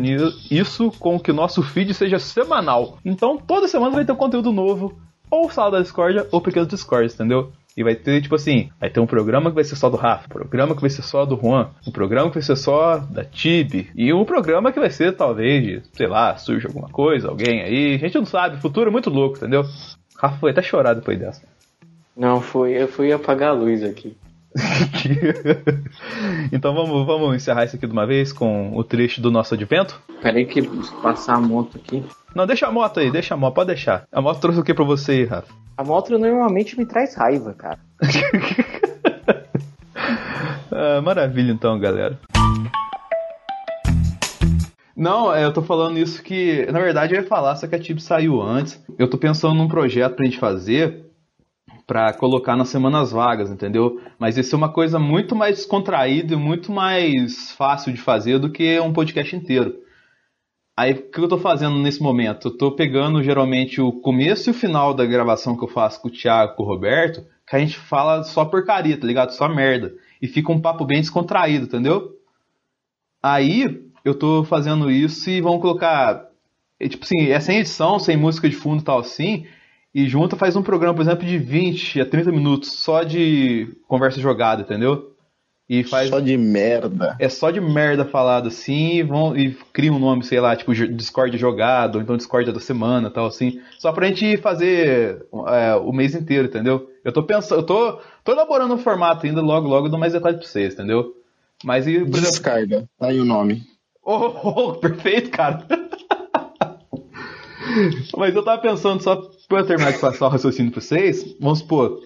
isso 0.50 0.90
com 0.98 1.18
que 1.18 1.30
o 1.30 1.34
nosso 1.34 1.62
feed 1.62 1.94
seja 1.94 2.18
semanal. 2.18 2.98
Então, 3.02 3.38
toda 3.38 3.66
semana 3.66 3.92
vai 3.92 4.04
ter 4.04 4.12
um 4.12 4.16
conteúdo 4.16 4.52
novo, 4.52 4.98
ou 5.30 5.50
Sala 5.50 5.70
da 5.70 5.80
Discord, 5.80 6.22
ou 6.30 6.42
Pequenos 6.42 6.68
Discords, 6.68 7.14
entendeu? 7.14 7.50
E 7.74 7.82
vai 7.82 7.94
ter, 7.94 8.20
tipo 8.20 8.34
assim, 8.34 8.68
vai 8.78 8.90
ter 8.90 9.00
um 9.00 9.06
programa 9.06 9.48
que 9.48 9.54
vai 9.54 9.64
ser 9.64 9.76
só 9.76 9.88
do 9.88 9.96
Rafa, 9.96 10.26
um 10.26 10.28
programa 10.28 10.74
que 10.74 10.82
vai 10.82 10.90
ser 10.90 11.02
só 11.02 11.24
do 11.24 11.40
Juan, 11.40 11.70
um 11.88 11.90
programa 11.90 12.28
que 12.28 12.34
vai 12.34 12.42
ser 12.42 12.56
só 12.56 12.98
da 12.98 13.24
Tibi, 13.24 13.90
e 13.96 14.12
um 14.12 14.26
programa 14.26 14.70
que 14.70 14.78
vai 14.78 14.90
ser, 14.90 15.16
talvez, 15.16 15.64
de, 15.64 15.82
sei 15.94 16.08
lá, 16.08 16.36
surge 16.36 16.66
alguma 16.66 16.90
coisa, 16.90 17.28
alguém 17.30 17.62
aí, 17.62 17.94
a 17.94 17.98
gente 17.98 18.18
não 18.18 18.26
sabe, 18.26 18.60
futuro 18.60 18.90
é 18.90 18.92
muito 18.92 19.08
louco, 19.08 19.38
entendeu? 19.38 19.64
Rafa 20.14 20.36
foi 20.36 20.50
até 20.50 20.60
chorar 20.60 20.92
depois 20.92 21.18
dessa. 21.18 21.53
Não, 22.16 22.40
foi, 22.40 22.72
eu 22.72 22.88
fui 22.88 23.12
apagar 23.12 23.50
a 23.50 23.52
luz 23.52 23.82
aqui. 23.82 24.16
então 26.52 26.72
vamos, 26.72 27.04
vamos 27.04 27.34
encerrar 27.34 27.64
isso 27.64 27.74
aqui 27.74 27.86
de 27.86 27.92
uma 27.92 28.06
vez 28.06 28.32
com 28.32 28.76
o 28.76 28.84
trecho 28.84 29.20
do 29.20 29.30
nosso 29.30 29.54
advento? 29.54 30.00
Peraí 30.22 30.46
que 30.46 30.62
passar 31.02 31.34
a 31.34 31.40
moto 31.40 31.76
aqui. 31.76 32.04
Não, 32.34 32.46
deixa 32.46 32.66
a 32.66 32.72
moto 32.72 33.00
aí, 33.00 33.10
deixa 33.10 33.34
a 33.34 33.36
moto, 33.36 33.54
pode 33.54 33.68
deixar. 33.68 34.06
A 34.12 34.20
moto 34.20 34.40
trouxe 34.40 34.60
o 34.60 34.64
que 34.64 34.72
pra 34.72 34.84
você 34.84 35.12
aí, 35.12 35.24
Rafa? 35.24 35.52
A 35.76 35.82
moto 35.82 36.16
normalmente 36.16 36.78
me 36.78 36.86
traz 36.86 37.14
raiva, 37.14 37.52
cara. 37.52 37.78
Ah, 40.76 41.00
maravilha 41.00 41.52
então, 41.52 41.78
galera. 41.78 42.18
Não, 44.96 45.34
eu 45.36 45.52
tô 45.52 45.62
falando 45.62 45.98
isso 45.98 46.20
que, 46.20 46.66
na 46.70 46.80
verdade, 46.80 47.14
eu 47.14 47.20
ia 47.20 47.26
falar, 47.26 47.54
só 47.54 47.68
que 47.68 47.76
a 47.76 47.78
Tib 47.78 48.00
saiu 48.00 48.42
antes. 48.42 48.82
Eu 48.98 49.08
tô 49.08 49.16
pensando 49.16 49.54
num 49.54 49.68
projeto 49.68 50.16
pra 50.16 50.24
gente 50.24 50.38
fazer 50.38 51.03
pra 51.86 52.12
colocar 52.12 52.56
nas 52.56 52.68
semanas 52.68 53.12
vagas, 53.12 53.50
entendeu? 53.50 54.00
Mas 54.18 54.38
isso 54.38 54.54
é 54.54 54.58
uma 54.58 54.72
coisa 54.72 54.98
muito 54.98 55.36
mais 55.36 55.56
descontraída 55.56 56.34
e 56.34 56.36
muito 56.36 56.72
mais 56.72 57.52
fácil 57.52 57.92
de 57.92 58.00
fazer 58.00 58.38
do 58.38 58.50
que 58.50 58.78
um 58.80 58.92
podcast 58.92 59.36
inteiro. 59.36 59.76
Aí, 60.76 60.92
o 60.92 61.10
que 61.10 61.20
eu 61.20 61.28
tô 61.28 61.38
fazendo 61.38 61.78
nesse 61.78 62.02
momento? 62.02 62.48
Eu 62.48 62.56
tô 62.58 62.72
pegando 62.72 63.22
geralmente 63.22 63.80
o 63.80 63.92
começo 63.92 64.50
e 64.50 64.52
o 64.52 64.54
final 64.54 64.92
da 64.92 65.06
gravação 65.06 65.56
que 65.56 65.62
eu 65.62 65.68
faço 65.68 66.00
com 66.02 66.08
o 66.08 66.10
Thiago, 66.10 66.56
com 66.56 66.64
o 66.64 66.66
Roberto, 66.66 67.24
que 67.46 67.54
a 67.54 67.58
gente 67.60 67.78
fala 67.78 68.24
só 68.24 68.44
porcaria, 68.44 68.98
tá 68.98 69.06
ligado? 69.06 69.30
Só 69.30 69.48
merda. 69.48 69.94
E 70.20 70.26
fica 70.26 70.50
um 70.50 70.60
papo 70.60 70.84
bem 70.84 71.00
descontraído, 71.00 71.66
entendeu? 71.66 72.18
Aí, 73.22 73.84
eu 74.04 74.14
tô 74.14 74.44
fazendo 74.44 74.90
isso 74.90 75.30
e 75.30 75.40
vamos 75.40 75.60
colocar. 75.60 76.28
é, 76.80 76.88
Tipo 76.88 77.04
assim, 77.04 77.28
é 77.28 77.38
sem 77.40 77.58
edição, 77.58 77.98
sem 77.98 78.16
música 78.16 78.48
de 78.48 78.56
fundo 78.56 78.80
e 78.82 78.84
tal 78.84 78.98
assim. 78.98 79.46
E 79.94 80.08
junta 80.08 80.36
faz 80.36 80.56
um 80.56 80.62
programa, 80.62 80.94
por 80.94 81.02
exemplo, 81.02 81.24
de 81.24 81.38
20 81.38 82.00
a 82.00 82.06
30 82.06 82.32
minutos 82.32 82.72
só 82.72 83.04
de 83.04 83.68
conversa 83.86 84.20
jogada, 84.20 84.62
entendeu? 84.62 85.14
E 85.68 85.82
faz. 85.84 86.10
Só 86.10 86.20
de 86.20 86.36
merda. 86.36 87.16
É 87.18 87.28
só 87.28 87.50
de 87.50 87.60
merda 87.60 88.04
falado 88.04 88.48
assim 88.48 88.96
e, 88.96 89.02
vão, 89.02 89.36
e 89.36 89.54
cria 89.72 89.92
um 89.92 89.98
nome, 89.98 90.24
sei 90.24 90.40
lá, 90.40 90.54
tipo 90.54 90.74
Discord 90.74 91.38
jogado, 91.38 91.96
ou 91.96 92.02
então 92.02 92.16
Discord 92.16 92.52
da 92.52 92.60
semana 92.60 93.10
tal 93.10 93.26
assim. 93.26 93.62
Só 93.78 93.92
pra 93.92 94.08
gente 94.08 94.36
fazer 94.38 95.24
é, 95.48 95.74
o 95.76 95.92
mês 95.92 96.14
inteiro, 96.14 96.48
entendeu? 96.48 96.90
Eu 97.02 97.12
tô 97.12 97.22
pensando, 97.22 97.60
eu 97.60 97.66
tô, 97.66 98.00
tô 98.22 98.32
elaborando 98.32 98.74
um 98.74 98.78
formato 98.78 99.26
ainda, 99.26 99.40
logo, 99.40 99.68
logo 99.68 99.86
eu 99.86 99.90
dou 99.90 100.00
mais 100.00 100.12
detalhes 100.12 100.38
pra 100.38 100.48
vocês, 100.48 100.74
entendeu? 100.74 101.14
Mas 101.62 101.86
e, 101.86 102.00
por 102.00 102.18
exemplo. 102.18 102.20
Descarga. 102.20 102.88
Tá 102.98 103.06
aí 103.06 103.18
o 103.18 103.24
nome. 103.24 103.62
Oh, 104.04 104.34
oh, 104.42 104.48
oh, 104.56 104.72
perfeito, 104.74 105.30
cara. 105.30 105.66
Mas 108.16 108.34
eu 108.34 108.44
tava 108.44 108.60
pensando, 108.60 109.02
só 109.02 109.16
pra 109.48 109.60
eu 109.60 109.66
terminar 109.66 109.92
de 109.92 109.98
passar 109.98 110.26
o 110.26 110.30
raciocínio 110.30 110.72
pra 110.72 110.80
vocês, 110.80 111.36
vamos 111.40 111.60
supor, 111.60 112.00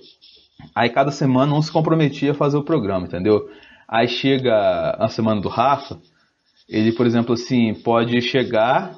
aí 0.74 0.88
cada 0.90 1.10
semana 1.10 1.54
um 1.54 1.62
se 1.62 1.70
comprometia 1.70 2.32
a 2.32 2.34
fazer 2.34 2.56
o 2.56 2.64
programa, 2.64 3.06
entendeu? 3.06 3.48
Aí 3.88 4.08
chega 4.08 4.96
a 4.98 5.08
semana 5.08 5.40
do 5.40 5.48
Rafa, 5.48 5.98
ele, 6.68 6.92
por 6.92 7.06
exemplo, 7.06 7.34
assim, 7.34 7.74
pode 7.74 8.20
chegar 8.20 8.94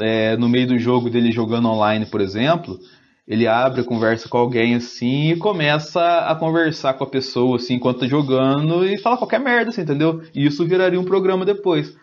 é, 0.00 0.36
no 0.36 0.48
meio 0.48 0.66
do 0.66 0.78
jogo 0.78 1.08
dele 1.08 1.30
jogando 1.30 1.68
online, 1.68 2.06
por 2.06 2.20
exemplo, 2.20 2.78
ele 3.26 3.46
abre 3.46 3.82
conversa 3.84 4.28
com 4.28 4.36
alguém 4.36 4.74
assim 4.74 5.30
e 5.30 5.36
começa 5.36 6.00
a 6.18 6.34
conversar 6.34 6.94
com 6.94 7.04
a 7.04 7.10
pessoa 7.10 7.56
assim 7.56 7.74
enquanto 7.74 8.00
tá 8.00 8.06
jogando 8.06 8.84
e 8.84 8.98
fala 8.98 9.16
qualquer 9.16 9.40
merda, 9.40 9.70
assim, 9.70 9.80
entendeu? 9.80 10.22
E 10.34 10.46
isso 10.46 10.66
viraria 10.66 11.00
um 11.00 11.04
programa 11.04 11.44
depois. 11.44 11.96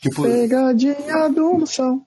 Tipo, 0.00 0.22
Pegadinha 0.22 1.28
do 1.34 1.54
moção. 1.54 2.02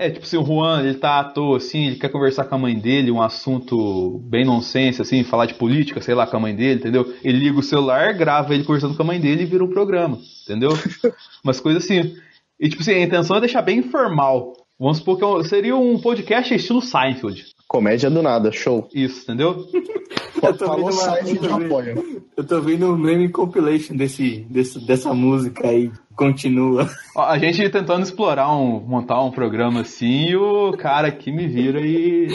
é, 0.00 0.08
tipo 0.08 0.24
assim, 0.24 0.38
o 0.38 0.46
Juan, 0.46 0.82
ele 0.82 0.94
tá 0.94 1.20
à 1.20 1.24
toa, 1.24 1.58
assim, 1.58 1.88
ele 1.88 1.96
quer 1.96 2.08
conversar 2.08 2.46
com 2.46 2.54
a 2.54 2.58
mãe 2.58 2.74
dele, 2.74 3.10
um 3.10 3.20
assunto 3.20 4.18
bem 4.24 4.46
nonsense, 4.46 5.02
assim, 5.02 5.22
falar 5.22 5.44
de 5.44 5.52
política, 5.52 6.00
sei 6.00 6.14
lá, 6.14 6.26
com 6.26 6.38
a 6.38 6.40
mãe 6.40 6.56
dele, 6.56 6.80
entendeu? 6.80 7.14
Ele 7.22 7.38
liga 7.38 7.58
o 7.58 7.62
celular, 7.62 8.14
grava 8.14 8.54
ele 8.54 8.64
conversando 8.64 8.96
com 8.96 9.02
a 9.02 9.04
mãe 9.04 9.20
dele 9.20 9.42
e 9.42 9.46
vira 9.46 9.62
um 9.62 9.68
programa, 9.68 10.18
entendeu? 10.42 10.70
Umas 11.44 11.60
coisas 11.60 11.84
assim. 11.84 12.16
E, 12.58 12.70
tipo 12.70 12.80
assim, 12.80 12.92
a 12.92 13.02
intenção 13.02 13.36
é 13.36 13.40
deixar 13.40 13.60
bem 13.60 13.80
informal. 13.80 14.54
Vamos 14.78 14.96
supor 14.96 15.18
que 15.42 15.48
seria 15.50 15.76
um 15.76 15.98
podcast 16.00 16.54
estilo 16.54 16.80
Seinfeld. 16.80 17.44
Comédia 17.70 18.10
do 18.10 18.20
nada, 18.20 18.50
show. 18.50 18.88
Isso, 18.92 19.22
entendeu? 19.22 19.64
Eu 20.42 20.56
tô 20.56 20.66
Falou 20.66 20.86
vendo 20.86 20.94
uma- 20.94 21.02
site 21.02 21.24
de 21.26 21.36
eu 21.36 21.40
tô 21.42 21.48
vendo- 21.58 21.66
apoio. 21.66 22.22
Eu 22.36 22.44
tô 22.44 22.60
vendo 22.62 22.86
um 22.92 22.96
meme 22.96 23.28
compilation 23.28 23.94
desse, 23.94 24.38
desse, 24.50 24.84
dessa 24.84 25.12
música 25.14 25.68
aí. 25.68 25.92
Continua. 26.16 26.88
Ó, 27.14 27.22
A 27.22 27.38
gente 27.38 27.68
tentando 27.68 28.02
explorar 28.02 28.50
um, 28.56 28.80
montar 28.80 29.22
um 29.22 29.30
programa 29.30 29.82
assim, 29.82 30.30
e 30.30 30.36
o 30.36 30.72
cara 30.72 31.08
aqui 31.08 31.30
me 31.30 31.46
vira 31.46 31.80
e. 31.80 32.26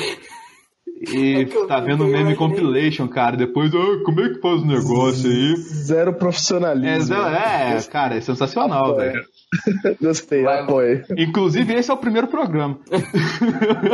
E 0.98 1.42
É 1.42 1.68
tá 1.68 1.80
vendo 1.82 2.06
meme 2.06 2.36
compilation, 2.36 3.08
cara. 3.08 3.36
Depois, 3.36 3.74
ah, 3.76 4.02
como 4.06 4.22
é 4.22 4.30
que 4.30 4.40
faz 4.40 4.62
o 4.62 4.66
negócio 4.66 5.30
aí? 5.30 5.56
Zero 5.58 6.12
É, 6.12 6.14
profissionalismo. 6.14 7.14
é, 7.16 7.82
cara, 7.92 8.16
é 8.16 8.22
sensacional, 8.22 8.92
Apoio. 8.92 9.12
velho. 9.12 9.26
Gostei, 10.02 10.44
Vai, 10.44 10.62
apoio. 10.62 11.04
Inclusive, 11.18 11.74
esse 11.74 11.92
é 11.92 11.94
o 11.94 11.98
primeiro 11.98 12.28
programa. 12.28 12.78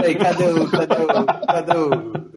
Aí, 0.04 0.16
cadê 0.16 0.46
o. 0.46 0.70
Cadê 0.70 0.96
o. 0.96 1.08
Cadê 1.48 1.78
o. 1.78 2.31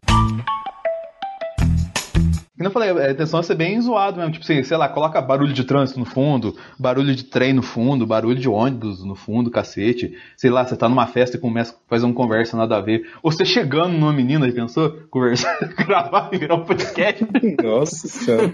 Como 2.57 2.69
eu 2.69 2.71
falei, 2.71 2.89
a 2.89 3.11
intenção 3.11 3.41
é 3.41 3.43
ser 3.43 3.55
bem 3.55 3.79
zoado 3.81 4.17
mesmo. 4.17 4.31
Tipo 4.31 4.45
assim, 4.45 4.63
sei 4.63 4.77
lá, 4.77 4.87
coloca 4.87 5.21
barulho 5.21 5.51
de 5.51 5.65
trânsito 5.65 5.99
no 5.99 6.05
fundo, 6.05 6.55
barulho 6.79 7.13
de 7.13 7.25
trem 7.25 7.51
no 7.51 7.61
fundo, 7.61 8.07
barulho 8.07 8.39
de 8.39 8.47
ônibus 8.47 9.03
no 9.03 9.13
fundo, 9.13 9.51
cacete. 9.51 10.17
Sei 10.37 10.49
lá, 10.49 10.65
você 10.65 10.77
tá 10.77 10.87
numa 10.87 11.05
festa 11.05 11.35
e 11.35 11.39
começa 11.39 11.73
a 11.73 11.89
fazer 11.89 12.05
uma 12.05 12.13
conversa 12.13 12.55
nada 12.55 12.77
a 12.77 12.81
ver. 12.81 13.09
Ou 13.21 13.29
você 13.29 13.43
chegando 13.43 13.97
numa 13.97 14.13
menina, 14.13 14.49
pensou? 14.53 14.89
Conversar, 15.09 15.57
gravar 15.85 16.29
e 16.31 16.37
virar 16.37 16.55
um 16.55 16.63
podcast. 16.63 17.27
Nossa 17.61 18.07
senhora. 18.07 18.53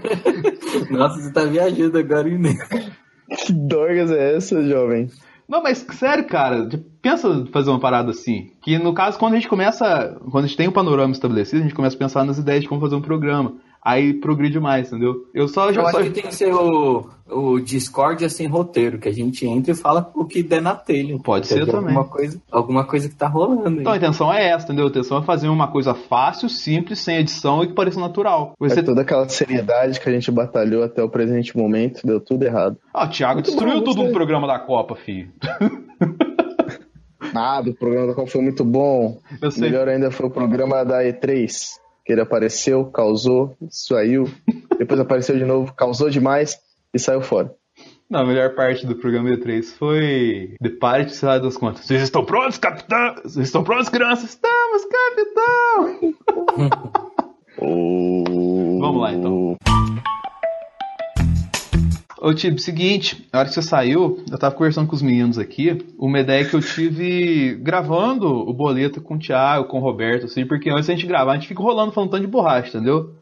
Nossa, 0.90 1.20
você 1.20 1.32
tá 1.32 1.44
viajando 1.44 1.96
agora, 1.96 2.28
hein? 2.28 2.40
que 3.46 3.52
dorgas 3.52 4.10
é 4.10 4.36
essa, 4.36 4.62
jovem? 4.68 5.08
Não, 5.48 5.62
mas 5.62 5.86
sério, 5.92 6.26
cara, 6.26 6.68
pensa 7.00 7.28
em 7.28 7.46
fazer 7.46 7.70
uma 7.70 7.78
parada 7.78 8.10
assim. 8.10 8.50
Que 8.62 8.78
no 8.78 8.94
caso, 8.94 9.18
quando 9.18 9.34
a 9.34 9.36
gente 9.36 9.48
começa. 9.48 10.18
Quando 10.30 10.44
a 10.44 10.46
gente 10.48 10.56
tem 10.56 10.68
um 10.68 10.72
panorama 10.72 11.12
estabelecido, 11.12 11.60
a 11.60 11.62
gente 11.62 11.74
começa 11.74 11.94
a 11.94 11.98
pensar 11.98 12.24
nas 12.24 12.38
ideias 12.38 12.62
de 12.62 12.68
como 12.68 12.80
fazer 12.80 12.94
um 12.94 13.02
programa. 13.02 13.54
Aí 13.84 14.14
progride 14.14 14.60
mais, 14.60 14.88
entendeu? 14.88 15.26
Eu 15.34 15.48
só. 15.48 15.68
Eu 15.68 15.74
só- 15.74 15.86
acho 15.86 16.04
que 16.04 16.10
tem 16.10 16.22
que 16.22 16.34
ser 16.34 16.54
o, 16.54 17.04
o 17.28 17.58
Discord 17.58 18.30
sem 18.30 18.46
roteiro, 18.46 18.96
que 18.96 19.08
a 19.08 19.12
gente 19.12 19.44
entra 19.44 19.72
e 19.72 19.74
fala 19.74 20.08
o 20.14 20.24
que 20.24 20.40
der 20.40 20.62
na 20.62 20.76
telha. 20.76 21.18
Pode 21.18 21.48
ser 21.48 21.66
também. 21.66 21.88
Alguma 21.96 22.04
coisa, 22.04 22.42
alguma 22.48 22.84
coisa 22.84 23.08
que 23.08 23.16
tá 23.16 23.26
rolando 23.26 23.68
aí. 23.70 23.80
Então 23.80 23.92
a 23.92 23.96
intenção 23.96 24.32
é 24.32 24.50
essa, 24.50 24.66
entendeu? 24.66 24.86
A 24.86 24.88
intenção 24.88 25.18
é 25.18 25.22
fazer 25.22 25.48
uma 25.48 25.66
coisa 25.66 25.94
fácil, 25.94 26.48
simples, 26.48 27.00
sem 27.00 27.16
edição 27.16 27.64
e 27.64 27.66
que 27.66 27.72
pareça 27.72 27.98
natural. 27.98 28.52
Você... 28.60 28.78
É 28.78 28.82
toda 28.84 29.02
aquela 29.02 29.28
seriedade 29.28 29.98
que 29.98 30.08
a 30.08 30.12
gente 30.12 30.30
batalhou 30.30 30.84
até 30.84 31.02
o 31.02 31.08
presente 31.08 31.56
momento, 31.56 32.06
deu 32.06 32.20
tudo 32.20 32.44
errado. 32.44 32.76
Ah, 32.94 33.06
o 33.06 33.10
Thiago 33.10 33.42
destruiu 33.42 33.78
bom, 33.78 33.84
tudo 33.84 34.04
no 34.04 34.12
programa 34.12 34.46
da 34.46 34.60
Copa, 34.60 34.94
filho. 34.94 35.28
Nada, 37.32 37.70
o 37.70 37.74
programa 37.74 38.08
da 38.08 38.14
Copa 38.14 38.30
foi 38.30 38.42
muito 38.42 38.64
bom. 38.64 39.18
Eu 39.40 39.50
sei. 39.50 39.62
Melhor 39.62 39.88
ainda 39.88 40.10
foi 40.10 40.26
o 40.26 40.30
programa 40.30 40.84
da 40.84 41.02
E3, 41.02 41.81
que 42.04 42.12
ele 42.12 42.20
apareceu, 42.20 42.86
causou, 42.86 43.56
saiu, 43.70 44.28
depois 44.78 45.00
apareceu 45.00 45.36
de 45.36 45.44
novo, 45.44 45.72
causou 45.74 46.10
demais 46.10 46.58
e 46.92 46.98
saiu 46.98 47.20
fora. 47.22 47.54
Não, 48.10 48.20
a 48.20 48.26
melhor 48.26 48.54
parte 48.54 48.86
do 48.86 48.94
programa 48.94 49.30
E3 49.30 49.62
foi 49.78 50.54
The 50.62 50.68
Party 50.68 51.14
sei 51.14 51.28
lá 51.28 51.38
das 51.38 51.56
contas. 51.56 51.86
Vocês 51.86 52.02
estão 52.02 52.24
prontos, 52.24 52.58
capitão? 52.58 53.14
Vocês 53.24 53.46
estão 53.46 53.64
prontos, 53.64 53.88
crianças? 53.88 54.30
Estamos, 54.30 54.84
capitão! 54.84 56.14
Vamos 57.58 59.00
lá, 59.00 59.12
então. 59.12 59.56
Ô, 62.24 62.32
Tibo, 62.32 62.56
seguinte, 62.56 63.28
na 63.32 63.40
hora 63.40 63.48
que 63.48 63.54
você 63.54 63.62
saiu, 63.62 64.24
eu 64.30 64.38
tava 64.38 64.54
conversando 64.54 64.86
com 64.86 64.94
os 64.94 65.02
meninos 65.02 65.40
aqui, 65.40 65.84
uma 65.98 66.20
ideia 66.20 66.48
que 66.48 66.54
eu 66.54 66.60
tive 66.60 67.56
gravando 67.56 68.28
o 68.28 68.54
boleto 68.54 69.00
com 69.00 69.16
o 69.16 69.18
Thiago, 69.18 69.66
com 69.66 69.78
o 69.78 69.80
Roberto, 69.80 70.26
assim, 70.26 70.46
porque 70.46 70.70
antes 70.70 70.86
da 70.86 70.94
gente 70.94 71.04
gravar, 71.04 71.32
a 71.32 71.34
gente 71.34 71.48
fica 71.48 71.60
rolando 71.60 71.90
falando 71.90 72.10
tanto 72.10 72.20
de 72.20 72.28
borracha, 72.28 72.68
entendeu? 72.68 73.16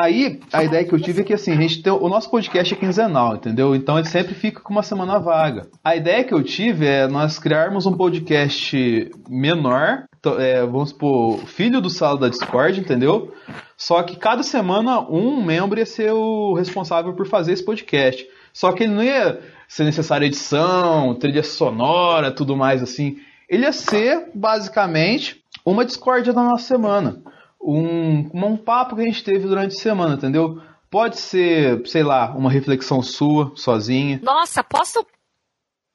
Aí, 0.00 0.38
a 0.52 0.62
ideia 0.62 0.84
que 0.84 0.94
eu 0.94 1.00
tive 1.00 1.22
é 1.22 1.24
que 1.24 1.34
assim, 1.34 1.50
a 1.50 1.56
gente 1.56 1.82
tem, 1.82 1.92
o 1.92 2.08
nosso 2.08 2.30
podcast 2.30 2.72
é 2.72 2.76
quinzenal, 2.76 3.34
entendeu? 3.34 3.74
Então 3.74 3.98
ele 3.98 4.06
sempre 4.06 4.32
fica 4.32 4.60
com 4.60 4.72
uma 4.72 4.82
semana 4.84 5.18
vaga. 5.18 5.66
A 5.82 5.96
ideia 5.96 6.22
que 6.22 6.32
eu 6.32 6.40
tive 6.40 6.86
é 6.86 7.08
nós 7.08 7.36
criarmos 7.36 7.84
um 7.84 7.96
podcast 7.96 9.10
menor, 9.28 10.04
é, 10.38 10.64
vamos 10.64 10.90
supor, 10.90 11.38
filho 11.46 11.80
do 11.80 11.90
sala 11.90 12.16
da 12.16 12.28
Discord, 12.28 12.78
entendeu? 12.78 13.34
Só 13.76 14.00
que 14.04 14.14
cada 14.14 14.44
semana 14.44 15.00
um 15.00 15.42
membro 15.42 15.80
ia 15.80 15.86
ser 15.86 16.12
o 16.12 16.54
responsável 16.54 17.12
por 17.14 17.26
fazer 17.26 17.52
esse 17.54 17.64
podcast. 17.64 18.24
Só 18.52 18.70
que 18.70 18.84
ele 18.84 18.94
não 18.94 19.02
ia 19.02 19.40
ser 19.66 19.82
necessária 19.82 20.26
edição, 20.26 21.16
trilha 21.16 21.42
sonora, 21.42 22.30
tudo 22.30 22.56
mais 22.56 22.84
assim. 22.84 23.16
Ele 23.48 23.64
ia 23.64 23.72
ser, 23.72 24.30
basicamente, 24.32 25.42
uma 25.66 25.84
discórdia 25.84 26.32
da 26.32 26.44
nossa 26.44 26.68
semana. 26.68 27.20
Um, 27.60 28.30
um 28.32 28.56
papo 28.56 28.94
que 28.96 29.02
a 29.02 29.04
gente 29.04 29.22
teve 29.24 29.46
durante 29.46 29.74
a 29.76 29.80
semana, 29.80 30.14
entendeu? 30.14 30.60
Pode 30.90 31.18
ser, 31.18 31.86
sei 31.86 32.02
lá, 32.02 32.30
uma 32.34 32.50
reflexão 32.50 33.02
sua, 33.02 33.52
sozinha. 33.56 34.20
Nossa, 34.22 34.62
posso. 34.64 35.04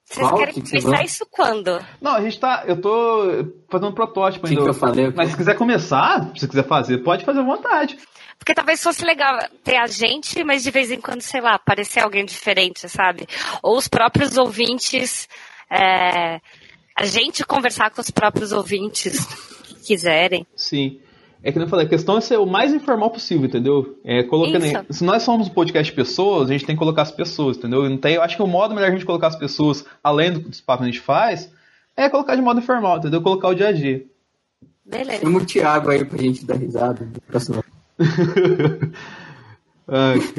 Vocês 0.05 0.27
Qual? 0.27 0.37
querem 0.37 0.53
Que 0.53 0.61
que 0.61 0.69
começar 0.69 0.89
vai? 0.89 1.05
isso 1.05 1.25
quando? 1.31 1.79
Não, 2.01 2.11
a 2.11 2.21
gente 2.21 2.39
tá. 2.39 2.63
Eu 2.67 2.79
tô 2.79 3.47
fazendo 3.71 3.89
um 3.89 3.93
protótipo 3.95 4.45
que, 4.45 4.51
ainda. 4.53 4.63
que 4.63 4.69
eu 4.69 4.73
falei? 4.73 5.11
Mas 5.15 5.31
se 5.31 5.37
quiser 5.37 5.55
começar, 5.57 6.25
se 6.33 6.41
você 6.41 6.47
quiser 6.47 6.67
fazer, 6.67 6.99
pode 6.99 7.25
fazer 7.25 7.39
à 7.39 7.43
vontade. 7.43 7.97
Porque 8.37 8.53
talvez 8.53 8.83
fosse 8.83 9.03
legal 9.05 9.39
ter 9.63 9.77
a 9.77 9.87
gente, 9.87 10.43
mas 10.43 10.61
de 10.63 10.69
vez 10.69 10.91
em 10.91 10.99
quando, 10.99 11.21
sei 11.21 11.39
lá, 11.41 11.55
aparecer 11.55 12.01
alguém 12.01 12.25
diferente, 12.25 12.87
sabe? 12.89 13.25
Ou 13.63 13.77
os 13.77 13.87
próprios 13.87 14.37
ouvintes. 14.37 15.27
é, 15.71 16.39
a 16.95 17.05
gente 17.05 17.43
conversar 17.45 17.89
com 17.89 18.01
os 18.01 18.11
próprios 18.11 18.51
ouvintes 18.51 19.25
que 19.63 19.75
quiserem. 19.87 20.45
Sim. 20.55 20.99
É 21.43 21.51
que 21.51 21.57
nem 21.59 21.65
eu 21.65 21.69
falei, 21.69 21.85
a 21.85 21.89
questão 21.89 22.17
é 22.17 22.21
ser 22.21 22.37
o 22.39 22.45
mais 22.45 22.73
informal 22.73 23.09
possível, 23.09 23.45
entendeu? 23.45 23.99
É, 24.05 24.23
colocando 24.23 24.65
Isso. 24.65 24.85
se 24.89 25.03
nós 25.03 25.23
somos 25.23 25.47
um 25.47 25.51
podcast 25.51 25.91
de 25.91 25.95
pessoas, 25.95 26.49
a 26.49 26.53
gente 26.53 26.65
tem 26.65 26.73
que 26.75 26.79
colocar 26.79 27.01
as 27.01 27.11
pessoas, 27.11 27.57
entendeu? 27.57 27.89
Não 27.89 27.97
tem, 27.97 28.15
eu 28.15 28.21
acho 28.21 28.37
que 28.37 28.41
o 28.41 28.47
modo 28.47 28.73
melhor 28.73 28.87
a 28.87 28.91
gente 28.91 29.05
colocar 29.05 29.27
as 29.27 29.35
pessoas, 29.35 29.85
além 30.01 30.31
do- 30.31 30.39
dos 30.39 30.61
papos 30.61 30.85
que 30.85 30.89
a 30.89 30.93
gente 30.93 31.01
faz, 31.03 31.51
é 31.97 32.07
colocar 32.09 32.35
de 32.37 32.41
modo 32.41 32.59
informal, 32.61 32.97
entendeu? 32.97 33.21
Colocar 33.21 33.49
o 33.49 33.53
dia 33.55 33.67
a 33.67 33.71
dia. 33.73 34.05
Beleza. 34.85 35.21
Chama 35.21 35.37
o 35.39 35.45
Thiago 35.45 35.89
aí 35.91 36.05
pra 36.05 36.17
gente 36.17 36.45
dar 36.45 36.55
risada. 36.55 37.05
no 37.05 37.21
próximo- 37.21 37.63
Ai. 39.87 40.17
Acho 40.17 40.33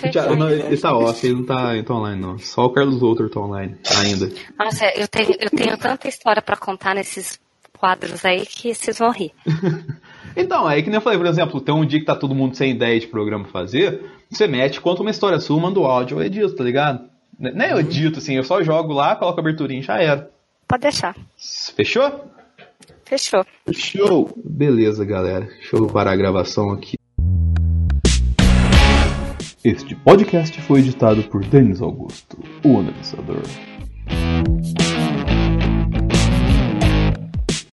que 0.00 0.08
o 0.08 0.10
Thiago- 0.10 0.36
não, 0.36 0.50
ele 0.50 0.76
tá 0.76 0.96
off, 0.96 1.26
ele 1.26 1.34
não 1.36 1.44
tá, 1.44 1.74
ele 1.74 1.82
tá 1.84 1.94
online, 1.94 2.20
não. 2.20 2.38
Só 2.38 2.64
o 2.64 2.70
Carlos 2.70 3.02
Outro 3.02 3.28
tá 3.28 3.40
online 3.40 3.76
ainda. 3.96 4.30
Nossa, 4.58 4.86
eu 4.96 5.06
tenho, 5.08 5.34
eu 5.38 5.50
tenho 5.50 5.76
tanta 5.78 6.08
história 6.08 6.42
pra 6.42 6.56
contar 6.56 6.94
nesses 6.94 7.38
quadros 7.78 8.24
aí 8.24 8.44
que 8.44 8.74
vocês 8.74 8.98
vão 8.98 9.10
rir. 9.10 9.32
Então, 10.36 10.68
é 10.70 10.80
que 10.82 10.88
nem 10.88 10.96
eu 10.96 11.00
falei, 11.00 11.18
por 11.18 11.26
exemplo, 11.26 11.60
tem 11.60 11.74
um 11.74 11.84
dia 11.84 11.98
que 11.98 12.06
tá 12.06 12.14
todo 12.14 12.34
mundo 12.34 12.56
sem 12.56 12.70
ideia 12.70 12.98
de 12.98 13.06
programa 13.06 13.44
pra 13.44 13.52
fazer, 13.52 14.02
você 14.30 14.46
mete, 14.46 14.80
conta 14.80 15.02
uma 15.02 15.10
história 15.10 15.40
sua, 15.40 15.60
manda 15.60 15.80
o 15.80 15.84
áudio, 15.84 16.18
eu 16.18 16.22
edito, 16.24 16.54
tá 16.54 16.64
ligado? 16.64 17.08
Nem 17.38 17.70
eu 17.70 17.78
edito, 17.78 18.18
assim, 18.18 18.34
eu 18.34 18.44
só 18.44 18.62
jogo 18.62 18.92
lá, 18.92 19.14
coloco 19.16 19.38
a 19.38 19.42
aberturinha 19.42 19.80
e 19.80 19.84
já 19.84 20.00
era. 20.00 20.30
Pode 20.66 20.82
deixar. 20.82 21.16
Fechou? 21.74 22.24
Fechou. 23.04 23.44
Show! 23.72 24.30
Beleza, 24.44 25.04
galera. 25.04 25.46
Deixa 25.46 25.76
eu 25.76 25.86
parar 25.86 26.12
a 26.12 26.16
gravação 26.16 26.70
aqui. 26.72 26.98
Este 29.64 29.94
podcast 29.94 30.60
foi 30.62 30.80
editado 30.80 31.22
por 31.24 31.44
Denis 31.44 31.80
Augusto, 31.80 32.38
o 32.64 32.78
analisador. 32.78 33.42